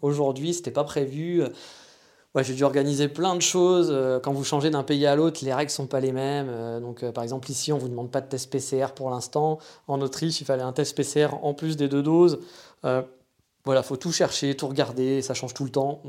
[0.00, 1.42] aujourd'hui, c'était pas prévu.
[2.34, 3.90] Ouais, j'ai dû organiser plein de choses.
[3.90, 6.48] Euh, quand vous changez d'un pays à l'autre, les règles sont pas les mêmes.
[6.48, 9.58] Euh, donc, euh, par exemple, ici, on vous demande pas de test PCR pour l'instant.
[9.86, 12.38] En Autriche, il fallait un test PCR en plus des deux doses.
[13.64, 15.22] voilà, faut tout chercher, tout regarder.
[15.22, 16.02] Ça change tout le temps.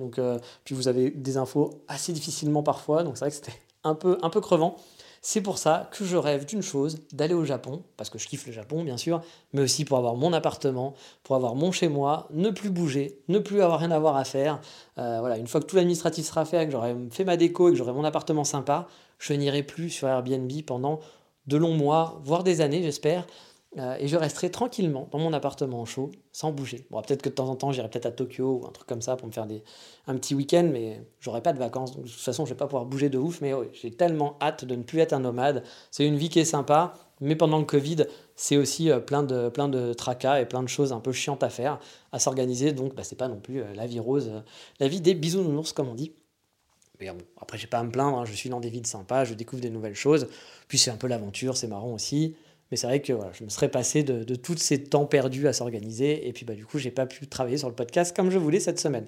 [0.64, 3.04] Puis vous avez des infos assez difficilement parfois.
[3.04, 4.78] Donc, c'est vrai que c'était un peu crevant.
[5.26, 8.46] C'est pour ça que je rêve d'une chose, d'aller au Japon, parce que je kiffe
[8.46, 9.22] le Japon bien sûr,
[9.54, 13.40] mais aussi pour avoir mon appartement, pour avoir mon chez moi, ne plus bouger, ne
[13.40, 14.60] plus avoir rien à voir à faire.
[14.98, 17.72] Euh, voilà, une fois que tout l'administratif sera fait, que j'aurai fait ma déco et
[17.72, 18.86] que j'aurai mon appartement sympa,
[19.18, 21.00] je n'irai plus sur Airbnb pendant
[21.48, 23.26] de longs mois, voire des années j'espère.
[23.80, 26.86] Euh, et je resterai tranquillement dans mon appartement chaud, sans bouger.
[26.92, 29.02] Bon, peut-être que de temps en temps, j'irai peut-être à Tokyo ou un truc comme
[29.02, 29.64] ça pour me faire des,
[30.06, 31.96] un petit week-end, mais j'aurai pas de vacances.
[31.98, 33.42] De toute façon, je vais pas pouvoir bouger de ouf.
[33.42, 35.64] Mais j'ai tellement hâte de ne plus être un nomade.
[35.90, 38.06] C'est une vie qui est sympa, mais pendant le Covid,
[38.36, 41.42] c'est aussi euh, plein, de, plein de tracas et plein de choses un peu chiantes
[41.42, 41.80] à faire,
[42.12, 42.74] à s'organiser.
[42.74, 44.44] Donc, bah, c'est pas non plus euh, la vie rose,
[44.80, 46.14] la vie des bisounours, comme on dit.
[47.00, 48.20] Mais bon, après, j'ai pas à me plaindre.
[48.20, 48.26] Hein.
[48.26, 50.28] je suis dans des villes sympas, je découvre des nouvelles choses.
[50.68, 52.36] Puis c'est un peu l'aventure, c'est marrant aussi.
[52.72, 55.54] Mais c'est vrai que je me serais passé de, de tous ces temps perdus à
[55.54, 56.28] s'organiser.
[56.28, 58.60] Et puis bah, du coup, j'ai pas pu travailler sur le podcast comme je voulais
[58.60, 59.06] cette semaine.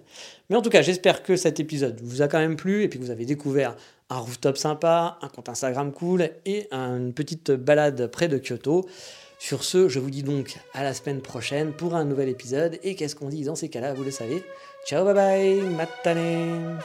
[0.50, 3.00] Mais en tout cas, j'espère que cet épisode vous a quand même plu et puis
[3.00, 3.76] que vous avez découvert
[4.10, 8.86] un rooftop sympa, un compte Instagram cool et une petite balade près de Kyoto.
[9.40, 12.80] Sur ce, je vous dis donc à la semaine prochaine pour un nouvel épisode.
[12.84, 14.44] Et qu'est-ce qu'on dit dans ces cas-là, vous le savez.
[14.88, 16.80] Ciao, bye bye, matane